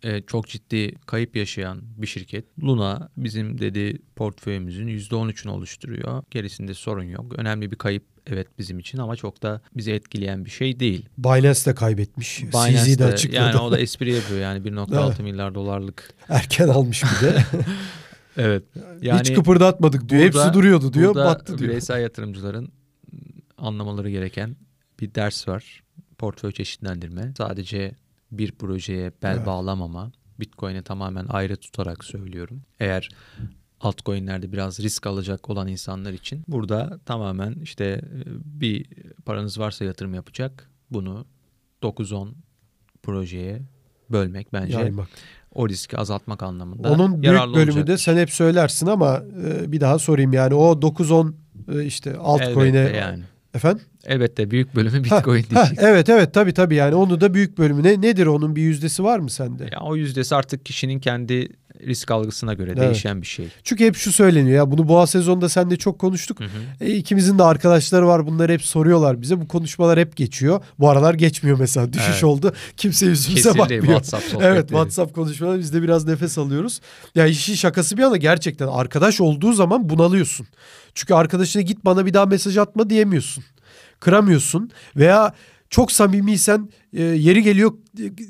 e, 0.03 0.21
çok 0.21 0.47
ciddi 0.47 0.95
kayıp 1.05 1.35
yaşayan 1.35 1.81
bir 1.97 2.07
şirket. 2.07 2.45
Luna 2.63 3.09
bizim 3.17 3.59
dedi 3.59 3.99
portföyümüzün 4.15 4.87
%13'ünü 4.87 5.49
oluşturuyor. 5.49 6.23
Gerisinde 6.31 6.73
sorun 6.73 7.03
yok. 7.03 7.33
Önemli 7.39 7.71
bir 7.71 7.75
kayıp 7.75 8.03
evet 8.27 8.47
bizim 8.59 8.79
için 8.79 8.97
ama 8.97 9.15
çok 9.15 9.43
da 9.43 9.61
bizi 9.75 9.91
etkileyen 9.91 10.45
bir 10.45 10.49
şey 10.49 10.79
değil. 10.79 11.05
Binance 11.17 11.65
de 11.65 11.75
kaybetmiş. 11.75 12.43
Binance 12.43 12.99
de 12.99 13.05
açıkladı. 13.05 13.35
Yani 13.35 13.57
o 13.57 13.71
da 13.71 13.79
espri 13.79 14.13
yapıyor 14.13 14.39
yani 14.39 14.59
1.6 14.67 15.23
milyar 15.23 15.55
dolarlık. 15.55 16.13
Erken 16.29 16.67
almış 16.67 17.03
bir 17.03 17.27
de. 17.27 17.43
evet. 18.37 18.63
Yani 19.01 19.19
Hiç 19.19 19.33
kıpırdatmadık 19.33 20.09
diyor. 20.09 20.23
Burada, 20.23 20.43
Hepsi 20.45 20.53
duruyordu 20.53 20.93
diyor. 20.93 21.15
Battı 21.15 21.57
diyor. 21.57 21.69
Bireysel 21.69 22.01
yatırımcıların 22.01 22.71
anlamaları 23.57 24.09
gereken 24.09 24.55
bir 24.99 25.15
ders 25.15 25.47
var. 25.47 25.83
Portföy 26.17 26.51
çeşitlendirme. 26.51 27.33
Sadece 27.37 27.95
bir 28.31 28.51
projeye 28.51 29.11
bel 29.23 29.35
evet. 29.35 29.45
bağlamama 29.45 30.11
Bitcoin'i 30.39 30.83
tamamen 30.83 31.25
ayrı 31.29 31.57
tutarak 31.57 32.05
söylüyorum. 32.05 32.61
Eğer 32.79 33.09
altcoin'lerde 33.81 34.51
biraz 34.51 34.79
risk 34.79 35.07
alacak 35.07 35.49
olan 35.49 35.67
insanlar 35.67 36.13
için 36.13 36.43
burada 36.47 36.99
tamamen 37.05 37.53
işte 37.63 37.85
e, 37.85 38.01
bir 38.61 38.85
paranız 39.25 39.59
varsa 39.59 39.85
yatırım 39.85 40.13
yapacak. 40.13 40.69
Bunu 40.91 41.25
9-10 41.83 42.29
projeye 43.03 43.61
bölmek 44.09 44.53
bence 44.53 44.77
Yaymak. 44.77 45.07
o 45.53 45.69
riski 45.69 45.97
azaltmak 45.97 46.43
anlamında 46.43 46.91
Onun 46.91 47.21
büyük 47.21 47.33
bölümü 47.33 47.71
olacak. 47.71 47.87
de 47.87 47.97
sen 47.97 48.17
hep 48.17 48.31
söylersin 48.31 48.87
ama 48.87 49.23
e, 49.45 49.71
bir 49.71 49.81
daha 49.81 49.99
sorayım 49.99 50.33
yani 50.33 50.53
o 50.53 50.71
9-10 50.71 51.33
e, 51.73 51.85
işte 51.85 52.17
altcoin'e 52.17 52.77
yani. 52.77 53.23
Efendim? 53.53 53.85
Elbette 54.05 54.51
büyük 54.51 54.75
bölümü 54.75 55.03
Bitcoin 55.03 55.43
diyeceksin. 55.49 55.77
Evet 55.79 56.09
evet 56.09 56.33
tabii 56.33 56.53
tabii 56.53 56.75
yani 56.75 56.95
onu 56.95 57.21
da 57.21 57.33
büyük 57.33 57.57
bölümü 57.57 57.83
ne, 57.83 58.01
nedir 58.01 58.25
onun 58.25 58.55
bir 58.55 58.61
yüzdesi 58.61 59.03
var 59.03 59.19
mı 59.19 59.29
sende? 59.29 59.63
Ya 59.71 59.79
o 59.81 59.95
yüzdesi 59.95 60.35
artık 60.35 60.65
kişinin 60.65 60.99
kendi 60.99 61.49
risk 61.87 62.11
algısına 62.11 62.53
göre 62.53 62.71
evet. 62.71 62.81
değişen 62.81 63.21
bir 63.21 63.27
şey. 63.27 63.47
Çünkü 63.63 63.85
hep 63.85 63.95
şu 63.95 64.11
söyleniyor 64.11 64.57
ya 64.57 64.71
bunu 64.71 64.87
boğa 64.87 65.07
sezonunda 65.07 65.49
sen 65.49 65.69
de 65.69 65.77
çok 65.77 65.99
konuştuk. 65.99 66.39
Hı 66.39 66.43
hı. 66.43 66.85
E, 66.85 66.95
ikimizin 66.95 67.39
de 67.39 67.43
arkadaşları 67.43 68.07
var 68.07 68.27
bunları 68.27 68.51
hep 68.53 68.61
soruyorlar 68.61 69.21
bize. 69.21 69.41
Bu 69.41 69.47
konuşmalar 69.47 69.99
hep 69.99 70.15
geçiyor. 70.15 70.61
Bu 70.79 70.89
aralar 70.89 71.13
geçmiyor 71.13 71.59
mesela 71.59 71.93
düşüş 71.93 72.09
evet. 72.11 72.23
oldu. 72.23 72.53
Kimse 72.77 73.05
yüzümüze 73.05 73.41
Kesildi 73.43 73.59
bakmıyor. 73.59 73.83
WhatsApp 73.83 74.23
sohbetleri. 74.23 74.53
Evet 74.53 74.69
WhatsApp 74.69 75.15
konuşmalar 75.15 75.59
biz 75.59 75.73
de 75.73 75.81
biraz 75.81 76.05
nefes 76.05 76.37
alıyoruz. 76.37 76.81
Ya 77.15 77.27
işin 77.27 77.55
şakası 77.55 77.97
bir 77.97 78.01
yana 78.01 78.17
gerçekten 78.17 78.67
arkadaş 78.67 79.21
olduğu 79.21 79.53
zaman 79.53 79.89
bunalıyorsun. 79.89 80.47
Çünkü 80.95 81.13
arkadaşına 81.13 81.61
git 81.61 81.85
bana 81.85 82.05
bir 82.05 82.13
daha 82.13 82.25
mesaj 82.25 82.57
atma 82.57 82.89
diyemiyorsun. 82.89 83.43
Kıramıyorsun 83.99 84.71
veya 84.95 85.33
çok 85.71 85.91
samimiysen 85.91 86.69
e, 86.93 87.03
yeri 87.03 87.43
geliyor 87.43 87.73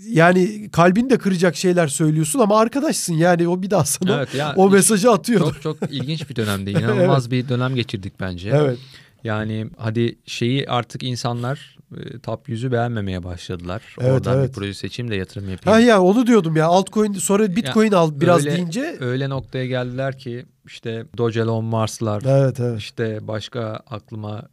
yani 0.08 0.69
kalbini 0.71 1.10
de 1.10 1.17
kıracak 1.17 1.56
şeyler 1.56 1.88
söylüyorsun 1.88 2.39
ama 2.39 2.60
arkadaşsın 2.60 3.13
yani 3.13 3.47
o 3.47 3.62
bir 3.62 3.69
daha 3.69 3.86
sana 3.86 4.17
evet, 4.17 4.36
ya, 4.36 4.54
o 4.56 4.69
mesajı 4.69 5.12
atıyor. 5.12 5.39
Çok 5.39 5.62
çok 5.62 5.91
ilginç 5.91 6.30
bir 6.30 6.36
dönemdi. 6.36 6.69
İnanılmaz 6.80 7.27
evet. 7.27 7.32
bir 7.32 7.49
dönem 7.49 7.75
geçirdik 7.75 8.13
bence. 8.19 8.49
Evet. 8.54 8.80
Yani 9.23 9.67
hadi 9.77 10.15
şeyi 10.25 10.69
artık 10.69 11.04
insanlar 11.04 11.77
top 12.23 12.49
yüzü 12.49 12.71
beğenmemeye 12.71 13.23
başladılar. 13.23 13.95
Evet, 14.01 14.12
Oradan 14.12 14.39
evet. 14.39 14.49
bir 14.49 14.54
proje 14.54 14.73
seçeyim 14.73 15.12
de 15.12 15.15
yatırım 15.15 15.49
yapayım. 15.49 15.80
Ha 15.80 15.86
ya 15.86 16.01
onu 16.01 16.27
diyordum 16.27 16.56
ya 16.56 16.65
altcoin 16.65 17.13
sonra 17.13 17.56
bitcoin 17.56 17.91
ya, 17.91 17.97
al 17.97 18.12
biraz 18.21 18.45
öyle, 18.45 18.56
deyince. 18.56 18.97
Öyle 18.99 19.30
noktaya 19.30 19.65
geldiler 19.65 20.17
ki 20.17 20.45
işte 20.65 21.06
Doge 21.17 21.39
Elon 21.39 21.65
Mars'lar 21.65 22.23
evet, 22.25 22.60
evet. 22.60 22.80
işte 22.80 23.27
başka 23.27 23.62
aklıma 23.89 24.47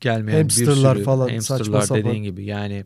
gelmeyen 0.00 0.38
hamsterlar 0.38 0.94
bir 0.94 0.98
sürü 0.98 1.04
falan, 1.04 1.28
hamsterlar 1.28 1.82
dediğin 1.82 2.04
sapan. 2.04 2.16
gibi 2.16 2.44
yani 2.44 2.84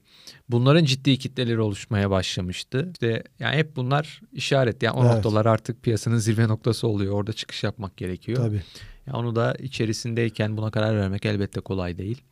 bunların 0.49 0.85
ciddi 0.85 1.19
kitleleri 1.19 1.61
oluşmaya 1.61 2.11
başlamıştı. 2.11 2.88
İşte 2.93 3.23
yani 3.38 3.57
hep 3.57 3.77
bunlar 3.77 4.21
işaret 4.33 4.83
yani 4.83 4.97
o 4.97 5.05
evet. 5.05 5.14
noktalar 5.14 5.47
artık 5.47 5.83
piyasanın 5.83 6.19
zirve 6.19 6.49
noktası 6.49 6.88
oluyor. 6.88 7.14
Orada 7.14 7.33
çıkış 7.33 7.64
yapmak 7.64 7.97
gerekiyor. 7.97 8.38
Tabii. 8.38 8.62
Yani 9.07 9.16
onu 9.16 9.37
da 9.37 9.55
içerisindeyken 9.55 10.57
buna 10.57 10.71
karar 10.71 10.97
vermek 10.97 11.27
elbette 11.27 11.61
kolay 11.61 11.99
değil. 11.99 12.23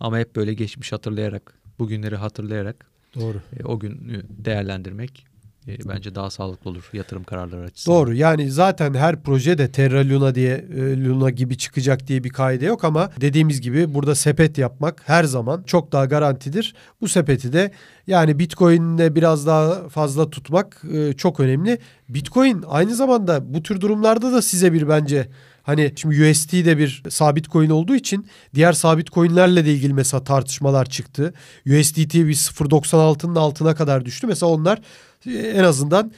Ama 0.00 0.18
hep 0.18 0.36
böyle 0.36 0.54
geçmiş 0.54 0.92
hatırlayarak, 0.92 1.54
bugünleri 1.78 2.16
hatırlayarak 2.16 2.86
Doğru. 3.20 3.40
E, 3.60 3.64
o 3.64 3.78
günü 3.78 4.22
değerlendirmek 4.28 5.26
e, 5.68 5.88
bence 5.88 6.14
daha 6.14 6.30
sağlıklı 6.30 6.70
olur 6.70 6.90
yatırım 6.92 7.24
kararları 7.24 7.64
açısından. 7.64 7.98
Doğru 7.98 8.14
yani 8.14 8.50
zaten 8.50 8.94
her 8.94 9.22
proje 9.22 9.58
de 9.58 9.72
Terra 9.72 10.08
Luna 10.08 10.34
diye 10.34 10.64
e, 10.76 11.04
Luna 11.04 11.30
gibi 11.30 11.58
çıkacak 11.58 12.06
diye 12.06 12.24
bir 12.24 12.28
kaide 12.28 12.66
yok 12.66 12.84
ama 12.84 13.10
dediğimiz 13.20 13.60
gibi 13.60 13.94
burada 13.94 14.14
sepet 14.14 14.58
yapmak 14.58 15.02
her 15.08 15.24
zaman 15.24 15.62
çok 15.62 15.92
daha 15.92 16.04
garantidir. 16.04 16.74
Bu 17.00 17.08
sepeti 17.08 17.52
de 17.52 17.70
yani 18.06 18.38
Bitcoin'de 18.38 19.14
biraz 19.14 19.46
daha 19.46 19.88
fazla 19.88 20.30
tutmak 20.30 20.82
e, 20.92 21.12
çok 21.12 21.40
önemli. 21.40 21.78
Bitcoin 22.08 22.64
aynı 22.68 22.94
zamanda 22.94 23.54
bu 23.54 23.62
tür 23.62 23.80
durumlarda 23.80 24.32
da 24.32 24.42
size 24.42 24.72
bir 24.72 24.88
bence 24.88 25.28
Hani 25.66 25.92
şimdi 25.96 26.30
UST 26.30 26.52
de 26.52 26.78
bir 26.78 27.02
sabit 27.08 27.50
coin 27.50 27.70
olduğu 27.70 27.94
için 27.94 28.26
diğer 28.54 28.72
sabit 28.72 29.12
coinlerle 29.12 29.64
de 29.64 29.72
ilgili 29.72 29.94
mesela 29.94 30.24
tartışmalar 30.24 30.84
çıktı. 30.84 31.34
USDT 31.66 32.14
bir 32.14 32.34
0.96'nın 32.34 33.34
altına 33.34 33.74
kadar 33.74 34.04
düştü. 34.04 34.26
Mesela 34.26 34.52
onlar 34.52 34.80
e, 35.26 35.32
en 35.32 35.64
azından 35.64 36.12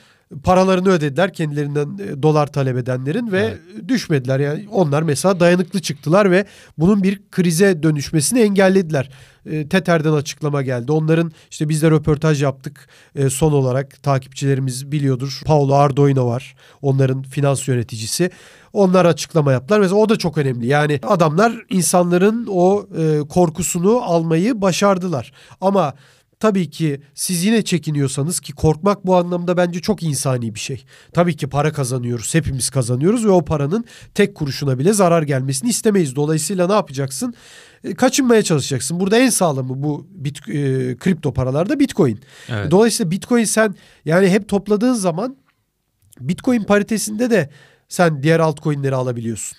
paralarını 0.45 0.89
ödediler 0.89 1.33
kendilerinden 1.33 1.99
e, 1.99 2.23
dolar 2.23 2.47
talep 2.47 2.77
edenlerin 2.77 3.33
ve 3.33 3.41
evet. 3.41 3.89
düşmediler. 3.89 4.41
Yani 4.41 4.69
onlar 4.73 5.03
mesela 5.03 5.41
dayanıklı 5.41 5.81
çıktılar 5.81 6.31
ve 6.31 6.45
bunun 6.79 7.03
bir 7.03 7.21
krize 7.31 7.83
dönüşmesini 7.83 8.41
engellediler. 8.41 9.11
E, 9.47 9.69
Tether'den 9.69 10.13
açıklama 10.13 10.63
geldi. 10.63 10.93
Onların 10.93 11.33
işte 11.51 11.69
biz 11.69 11.83
de 11.83 11.91
röportaj 11.91 12.43
yaptık 12.43 12.89
e, 13.15 13.31
son 13.31 13.53
olarak 13.53 14.03
takipçilerimiz 14.03 14.93
biliyordur. 14.93 15.41
Paulo 15.45 15.75
Ardoino 15.75 16.27
var. 16.27 16.57
Onların 16.83 17.23
finans 17.23 17.69
yöneticisi. 17.69 18.31
Onlar 18.73 19.05
açıklama 19.05 19.53
yaptılar. 19.53 19.81
Mesela 19.81 19.97
o 19.97 20.09
da 20.09 20.17
çok 20.17 20.39
önemli. 20.39 20.67
Yani 20.67 21.01
adamlar 21.03 21.53
insanların 21.71 22.47
o 22.51 22.87
e, 22.99 23.29
korkusunu 23.29 24.01
almayı 24.03 24.63
başardılar. 24.63 25.33
Ama 25.61 25.95
Tabii 26.41 26.71
ki 26.71 27.01
siz 27.15 27.45
yine 27.45 27.63
çekiniyorsanız 27.63 28.41
ki 28.41 28.53
korkmak 28.53 29.07
bu 29.07 29.17
anlamda 29.17 29.57
bence 29.57 29.81
çok 29.81 30.03
insani 30.03 30.55
bir 30.55 30.61
şey. 30.61 30.85
Tabii 31.13 31.37
ki 31.37 31.47
para 31.47 31.73
kazanıyoruz, 31.73 32.35
hepimiz 32.35 32.71
kazanıyoruz 32.71 33.27
ve 33.27 33.31
o 33.31 33.45
paranın 33.45 33.85
tek 34.15 34.35
kuruşuna 34.35 34.79
bile 34.79 34.93
zarar 34.93 35.23
gelmesini 35.23 35.71
istemeyiz. 35.71 36.17
Dolayısıyla 36.17 36.67
ne 36.67 36.73
yapacaksın? 36.73 37.35
E, 37.85 37.95
kaçınmaya 37.95 38.43
çalışacaksın. 38.43 39.01
Burada 39.01 39.19
en 39.19 39.31
sağlamı 39.31 39.83
bu 39.83 40.07
bit, 40.11 40.49
e, 40.49 40.53
kripto 40.97 41.33
paralarda 41.33 41.81
Bitcoin. 41.81 42.21
Evet. 42.49 42.71
Dolayısıyla 42.71 43.11
Bitcoin 43.11 43.45
sen 43.45 43.75
yani 44.05 44.29
hep 44.31 44.49
topladığın 44.49 44.95
zaman 44.95 45.37
Bitcoin 46.21 46.65
paritesinde 46.65 47.31
de 47.31 47.51
sen 47.89 48.23
diğer 48.23 48.41
altcoin'leri 48.41 48.95
alabiliyorsun. 48.95 49.59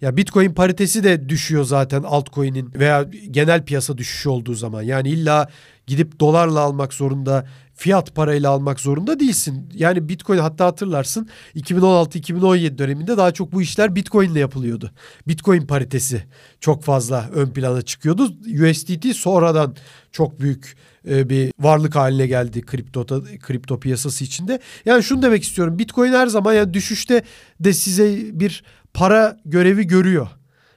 Ya 0.00 0.16
Bitcoin 0.16 0.54
paritesi 0.54 1.04
de 1.04 1.28
düşüyor 1.28 1.64
zaten 1.64 2.02
altcoin'in 2.02 2.72
veya 2.74 3.06
genel 3.30 3.64
piyasa 3.64 3.98
düşüşü 3.98 4.28
olduğu 4.28 4.54
zaman. 4.54 4.82
Yani 4.82 5.08
illa 5.08 5.48
gidip 5.86 6.20
dolarla 6.20 6.60
almak 6.60 6.94
zorunda, 6.94 7.46
fiyat 7.74 8.14
parayla 8.14 8.50
almak 8.50 8.80
zorunda 8.80 9.20
değilsin. 9.20 9.68
Yani 9.74 10.08
Bitcoin 10.08 10.38
hatta 10.38 10.66
hatırlarsın 10.66 11.28
2016-2017 11.54 12.78
döneminde 12.78 13.16
daha 13.16 13.32
çok 13.32 13.52
bu 13.52 13.62
işler 13.62 13.94
Bitcoin 13.94 14.30
ile 14.30 14.40
yapılıyordu. 14.40 14.90
Bitcoin 15.28 15.66
paritesi 15.66 16.24
çok 16.60 16.84
fazla 16.84 17.28
ön 17.34 17.46
plana 17.46 17.82
çıkıyordu. 17.82 18.22
USDT 18.62 19.16
sonradan 19.16 19.76
çok 20.12 20.40
büyük 20.40 20.76
e, 21.08 21.28
bir 21.28 21.52
varlık 21.58 21.96
haline 21.96 22.26
geldi 22.26 22.62
kripto 22.62 23.06
kripto 23.40 23.80
piyasası 23.80 24.24
içinde. 24.24 24.60
Yani 24.84 25.02
şunu 25.02 25.22
demek 25.22 25.42
istiyorum. 25.42 25.78
Bitcoin 25.78 26.12
her 26.12 26.26
zaman 26.26 26.52
yani 26.52 26.74
düşüşte 26.74 27.22
de 27.60 27.72
size 27.72 28.18
bir 28.40 28.64
para 28.94 29.36
görevi 29.44 29.86
görüyor 29.86 30.28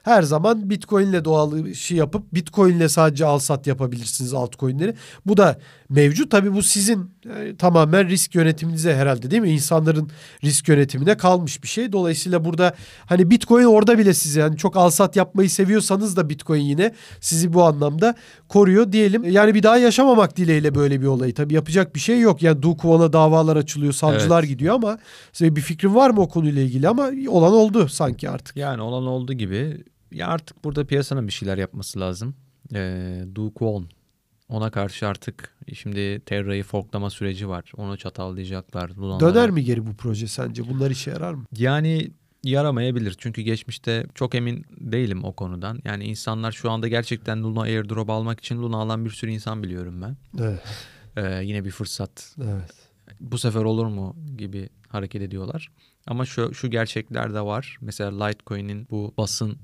her 0.06 0.24
zaman 0.24 0.70
Bitcoin 0.70 1.08
ile 1.08 1.26
doğal 1.26 1.66
işi 1.68 1.96
yapıp 1.96 2.34
Bitcoin 2.34 2.76
ile 2.76 2.90
sadece 2.90 3.26
al 3.26 3.40
sat 3.40 3.68
yapabilirsiniz 3.68 4.34
altcoin'leri. 4.34 4.96
Bu 5.26 5.38
da 5.38 5.60
mevcut. 5.90 6.32
Tabii 6.32 6.54
bu 6.54 6.64
sizin 6.64 7.12
e, 7.36 7.56
tamamen 7.56 8.10
risk 8.10 8.36
yönetiminize 8.36 8.96
herhalde 8.96 9.32
değil 9.32 9.42
mi? 9.42 9.50
İnsanların 9.50 10.10
risk 10.44 10.68
yönetimine 10.68 11.18
kalmış 11.18 11.64
bir 11.64 11.68
şey. 11.68 11.92
Dolayısıyla 11.92 12.46
burada 12.46 12.76
hani 13.06 13.30
Bitcoin 13.30 13.66
orada 13.66 13.98
bile 13.98 14.14
size 14.14 14.40
yani 14.40 14.58
çok 14.58 14.78
al 14.78 14.90
sat 14.90 15.16
yapmayı 15.16 15.50
seviyorsanız 15.50 16.18
da 16.18 16.30
Bitcoin 16.30 16.62
yine 16.62 16.92
sizi 17.22 17.54
bu 17.54 17.64
anlamda 17.64 18.16
koruyor 18.48 18.92
diyelim. 18.92 19.24
Yani 19.24 19.54
bir 19.56 19.64
daha 19.64 19.78
yaşamamak 19.78 20.38
dileğiyle 20.38 20.76
böyle 20.76 21.02
bir 21.02 21.08
olayı. 21.08 21.34
Tabii 21.34 21.54
yapacak 21.54 21.96
bir 21.96 22.00
şey 22.00 22.20
yok. 22.20 22.44
Yani 22.44 22.62
Du 22.62 22.78
Kwon'a 22.78 23.14
davalar 23.14 23.56
açılıyor, 23.56 23.94
savcılar 23.94 24.40
evet. 24.40 24.50
gidiyor 24.50 24.76
ama 24.76 24.98
size 25.34 25.56
bir 25.56 25.62
fikrin 25.62 25.96
var 25.96 26.10
mı 26.10 26.22
o 26.22 26.30
konuyla 26.30 26.62
ilgili 26.62 26.88
ama 26.88 27.10
olan 27.30 27.54
oldu 27.54 27.88
sanki 27.88 28.30
artık. 28.30 28.58
Yani 28.58 28.82
olan 28.82 29.08
oldu 29.08 29.34
gibi 29.34 29.84
ya 30.12 30.28
artık 30.28 30.64
burada 30.64 30.86
piyasanın 30.86 31.28
bir 31.28 31.34
şeyler 31.34 31.58
yapması 31.58 32.00
lazım. 32.00 32.36
Ee, 32.74 33.24
Du 33.36 33.54
Kwon 33.54 33.90
ona 34.50 34.72
karşı 34.72 35.08
artık 35.08 35.56
şimdi 35.74 36.20
Terra'yı 36.20 36.64
forklama 36.64 37.10
süreci 37.10 37.50
var. 37.50 37.72
Onu 37.78 37.98
çatallayacaklar. 37.98 38.90
Lunanlara. 38.90 39.36
Döner 39.36 39.50
mi 39.50 39.64
geri 39.64 39.88
bu 39.88 39.94
proje 39.94 40.28
sence? 40.28 40.70
Bunlar 40.70 40.92
işe 40.92 41.12
yarar 41.12 41.34
mı? 41.34 41.46
Yani 41.58 42.12
yaramayabilir. 42.44 43.16
Çünkü 43.18 43.42
geçmişte 43.42 44.06
çok 44.16 44.36
emin 44.36 44.66
değilim 44.80 45.24
o 45.24 45.34
konudan. 45.34 45.80
Yani 45.86 46.04
insanlar 46.04 46.52
şu 46.52 46.72
anda 46.72 46.88
gerçekten 46.88 47.44
Luna 47.44 47.62
airdrop 47.62 48.10
almak 48.10 48.40
için 48.40 48.62
Luna 48.62 48.78
alan 48.78 49.06
bir 49.06 49.10
sürü 49.10 49.32
insan 49.32 49.64
biliyorum 49.64 50.02
ben. 50.02 50.18
Evet. 50.40 50.62
Ee, 51.18 51.44
yine 51.44 51.66
bir 51.66 51.72
fırsat. 51.72 52.36
Evet. 52.44 52.72
Bu 53.20 53.38
sefer 53.38 53.64
olur 53.64 53.86
mu 53.86 54.16
gibi 54.38 54.70
hareket 54.90 55.22
ediyorlar. 55.22 55.72
Ama 56.08 56.26
şu, 56.26 56.54
şu 56.54 56.70
gerçekler 56.70 57.34
de 57.34 57.42
var. 57.42 57.78
Mesela 57.82 58.26
Litecoin'in 58.26 58.88
bu 58.90 59.14
basın 59.18 59.52
e, 59.52 59.58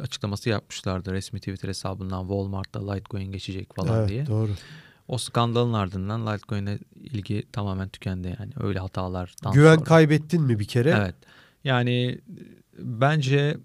açıklaması 0.00 0.48
yapmışlardı 0.48 1.12
resmi 1.12 1.38
Twitter 1.38 1.68
hesabından 1.68 2.20
Walmart'ta 2.20 2.92
Litecoin 2.92 3.32
geçecek 3.32 3.74
falan 3.74 3.98
evet, 3.98 4.08
diye. 4.08 4.26
Doğru. 4.26 4.50
O 5.08 5.18
skandalın 5.18 5.72
ardından 5.72 6.26
Litecoin'e 6.26 6.78
ilgi 6.94 7.44
tamamen 7.52 7.88
tükendi 7.88 8.36
yani 8.40 8.52
öyle 8.60 8.78
hatalardan 8.78 9.52
Güven 9.52 9.74
sonra. 9.74 9.84
kaybettin 9.84 10.42
mi 10.42 10.58
bir 10.58 10.64
kere? 10.64 10.94
Evet. 10.98 11.14
Yani 11.64 12.20
bence 12.78 13.56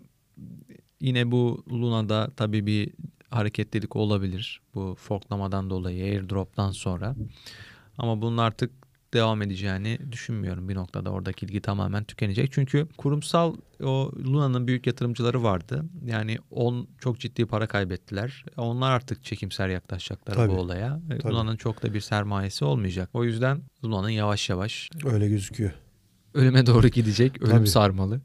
yine 0.99 1.31
bu 1.31 1.63
Luna'da 1.71 2.29
tabii 2.37 2.65
bir 2.65 2.91
hareketlilik 3.29 3.95
olabilir. 3.95 4.61
Bu 4.75 4.95
forklamadan 4.99 5.69
dolayı 5.69 6.03
airdrop'tan 6.03 6.71
sonra. 6.71 7.15
Ama 7.97 8.21
bunun 8.21 8.37
artık 8.37 8.71
devam 9.13 9.41
edeceğini 9.41 9.99
düşünmüyorum 10.11 10.69
bir 10.69 10.75
noktada 10.75 11.09
oradaki 11.09 11.45
ilgi 11.45 11.61
tamamen 11.61 12.03
tükenecek. 12.03 12.51
Çünkü 12.51 12.87
kurumsal 12.97 13.55
o 13.83 14.11
Luna'nın 14.25 14.67
büyük 14.67 14.87
yatırımcıları 14.87 15.43
vardı. 15.43 15.85
Yani 16.05 16.37
on 16.51 16.87
çok 16.99 17.19
ciddi 17.19 17.45
para 17.45 17.67
kaybettiler. 17.67 18.45
Onlar 18.57 18.91
artık 18.91 19.23
çekimser 19.23 19.69
yaklaşacaklar 19.69 20.35
Tabii. 20.35 20.51
bu 20.51 20.55
olaya. 20.55 20.99
Tabii. 21.09 21.33
Luna'nın 21.33 21.55
çok 21.55 21.83
da 21.83 21.93
bir 21.93 22.01
sermayesi 22.01 22.65
olmayacak. 22.65 23.09
O 23.13 23.23
yüzden 23.23 23.61
Luna'nın 23.83 24.09
yavaş 24.09 24.49
yavaş 24.49 24.89
öyle 25.05 25.29
gözüküyor. 25.29 25.71
Ölüme 26.33 26.65
doğru 26.65 26.87
gidecek. 26.87 27.41
Ölüm 27.41 27.51
Tabii. 27.51 27.67
sarmalı. 27.67 28.21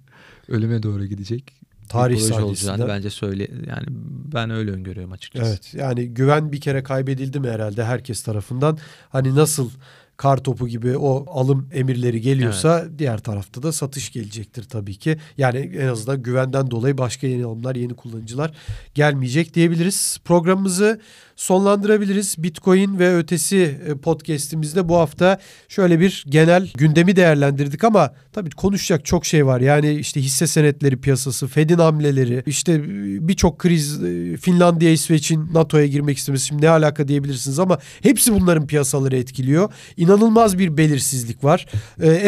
Ölüme 0.49 0.83
doğru 0.83 1.07
gidecek 1.07 1.66
tarih 1.88 2.20
sahnesinde. 2.20 2.88
bence 2.88 3.11
söyle 3.11 3.49
yani 3.66 3.87
ben 4.33 4.51
öyle 4.51 4.70
öngörüyorum 4.70 5.12
açıkçası. 5.12 5.51
Evet 5.51 5.75
yani 5.75 6.09
güven 6.09 6.53
bir 6.53 6.61
kere 6.61 6.83
kaybedildi 6.83 7.40
mi 7.40 7.51
herhalde 7.51 7.85
herkes 7.85 8.22
tarafından. 8.22 8.79
Hani 9.09 9.35
nasıl 9.35 9.70
kar 10.16 10.37
topu 10.44 10.68
gibi 10.68 10.96
o 10.96 11.26
alım 11.29 11.68
emirleri 11.72 12.20
geliyorsa 12.20 12.81
evet. 12.81 12.98
diğer 12.98 13.18
tarafta 13.18 13.62
da 13.62 13.72
satış 13.72 14.12
gelecektir 14.12 14.64
tabii 14.64 14.94
ki. 14.94 15.16
Yani 15.38 15.59
en 15.59 15.87
azından 15.87 16.22
güvenden 16.22 16.70
dolayı 16.70 16.98
başka 16.98 17.26
yeni 17.26 17.44
alımlar, 17.44 17.76
yeni 17.76 17.94
kullanıcılar 17.94 18.52
gelmeyecek 18.94 19.55
diyebiliriz. 19.55 20.18
Programımızı 20.24 21.00
sonlandırabiliriz. 21.37 22.35
Bitcoin 22.38 22.99
ve 22.99 23.16
ötesi 23.16 23.81
e, 23.88 23.94
podcast'imizde 23.94 24.88
bu 24.88 24.96
hafta 24.96 25.38
şöyle 25.68 26.01
bir 26.01 26.25
genel 26.29 26.70
gündemi 26.75 27.16
değerlendirdik 27.16 27.85
ama 27.85 28.14
tabii 28.33 28.51
konuşacak 28.51 29.05
çok 29.05 29.27
şey 29.27 29.46
var. 29.46 29.61
Yani 29.61 29.94
işte 29.94 30.22
hisse 30.22 30.46
senetleri 30.46 31.01
piyasası, 31.01 31.46
Fed'in 31.46 31.79
hamleleri, 31.79 32.42
işte 32.46 32.72
e, 32.72 33.29
birçok 33.29 33.59
kriz, 33.59 34.05
e, 34.05 34.37
Finlandiya, 34.37 34.90
İsveç'in 34.90 35.55
NATO'ya 35.55 35.87
girmek 35.87 36.18
istemesi 36.18 36.46
şimdi 36.46 36.62
ne 36.62 36.70
alaka 36.70 37.09
diyebilirsiniz 37.09 37.59
ama 37.59 37.79
hepsi 38.03 38.35
bunların 38.40 38.66
piyasaları 38.66 39.16
etkiliyor. 39.16 39.72
İnanılmaz 39.96 40.59
bir 40.59 40.77
belirsizlik 40.77 41.44
var. 41.44 41.66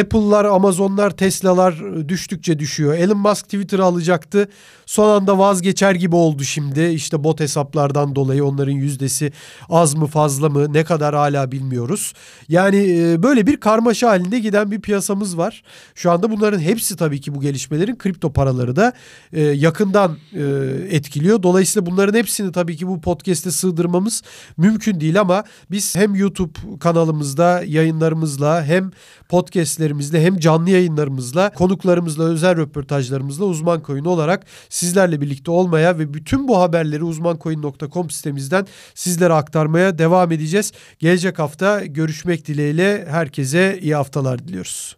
Apple'lar, 0.01 0.44
Amazon'lar, 0.44 1.11
Tesla'lar 1.11 2.09
düştükçe 2.09 2.59
düşüyor. 2.59 2.94
Elon 2.94 3.18
Musk 3.18 3.44
Twitter'ı 3.44 3.85
alacaktı. 3.85 4.49
Son 4.87 5.09
anda 5.09 5.38
vazgeçer 5.38 5.94
gibi 5.94 6.16
oldu 6.16 6.44
şimdi. 6.44 6.85
İşte 6.85 7.25
bot 7.25 7.40
hesaplardan 7.40 8.14
dolayı 8.14 8.44
onların 8.44 8.75
yüzdesi 8.99 9.33
az 9.69 9.95
mı 9.95 10.07
fazla 10.07 10.49
mı 10.49 10.73
ne 10.73 10.85
kadar 10.85 11.15
hala 11.15 11.53
bilmiyoruz. 11.53 12.13
Yani 12.49 12.77
e, 12.77 13.23
böyle 13.23 13.47
bir 13.47 13.61
karmaşa 13.61 14.09
halinde 14.09 14.39
giden 14.39 14.71
bir 14.71 14.81
piyasamız 14.81 15.39
var. 15.39 15.63
Şu 15.95 16.11
anda 16.11 16.31
bunların 16.31 16.59
hepsi 16.59 16.97
tabii 16.97 17.21
ki 17.21 17.35
bu 17.35 17.41
gelişmelerin 17.41 17.97
kripto 17.97 18.33
paraları 18.33 18.77
da 18.77 18.93
e, 19.33 19.43
yakından 19.43 20.17
e, 20.35 20.43
etkiliyor. 20.91 21.43
Dolayısıyla 21.43 21.87
bunların 21.87 22.19
hepsini 22.19 22.53
tabii 22.53 22.77
ki 22.77 22.89
bu 22.89 23.01
podcast'e 23.01 23.51
sığdırmamız 23.51 24.23
mümkün 24.57 25.01
değil 25.01 25.21
ama 25.21 25.45
biz 25.71 25.97
hem 25.97 26.15
YouTube 26.15 26.79
kanalımızda 26.81 27.63
yayınlarımızla 27.67 28.65
hem 28.65 28.91
podcastlerimizle 29.29 30.23
hem 30.23 30.39
canlı 30.39 30.71
yayınlarımızla 30.71 31.51
konuklarımızla 31.51 32.25
özel 32.25 32.57
röportajlarımızla 32.57 33.45
uzman 33.45 33.83
koyun 33.83 34.05
olarak 34.05 34.47
sizlerle 34.69 35.21
birlikte 35.21 35.51
olmaya 35.51 35.99
ve 35.99 36.15
bütün 36.15 36.49
bu 36.49 36.59
haberleri 36.59 37.05
uzmancoin.com 37.05 38.11
sitemizden 38.11 38.67
sizlere 38.94 39.33
aktarmaya 39.33 39.98
devam 39.98 40.33
edeceğiz. 40.33 40.72
Gelecek 40.98 41.38
hafta 41.38 41.85
görüşmek 41.85 42.46
dileğiyle 42.46 43.07
herkese 43.11 43.79
iyi 43.81 43.94
haftalar 43.94 44.38
diliyoruz. 44.48 44.98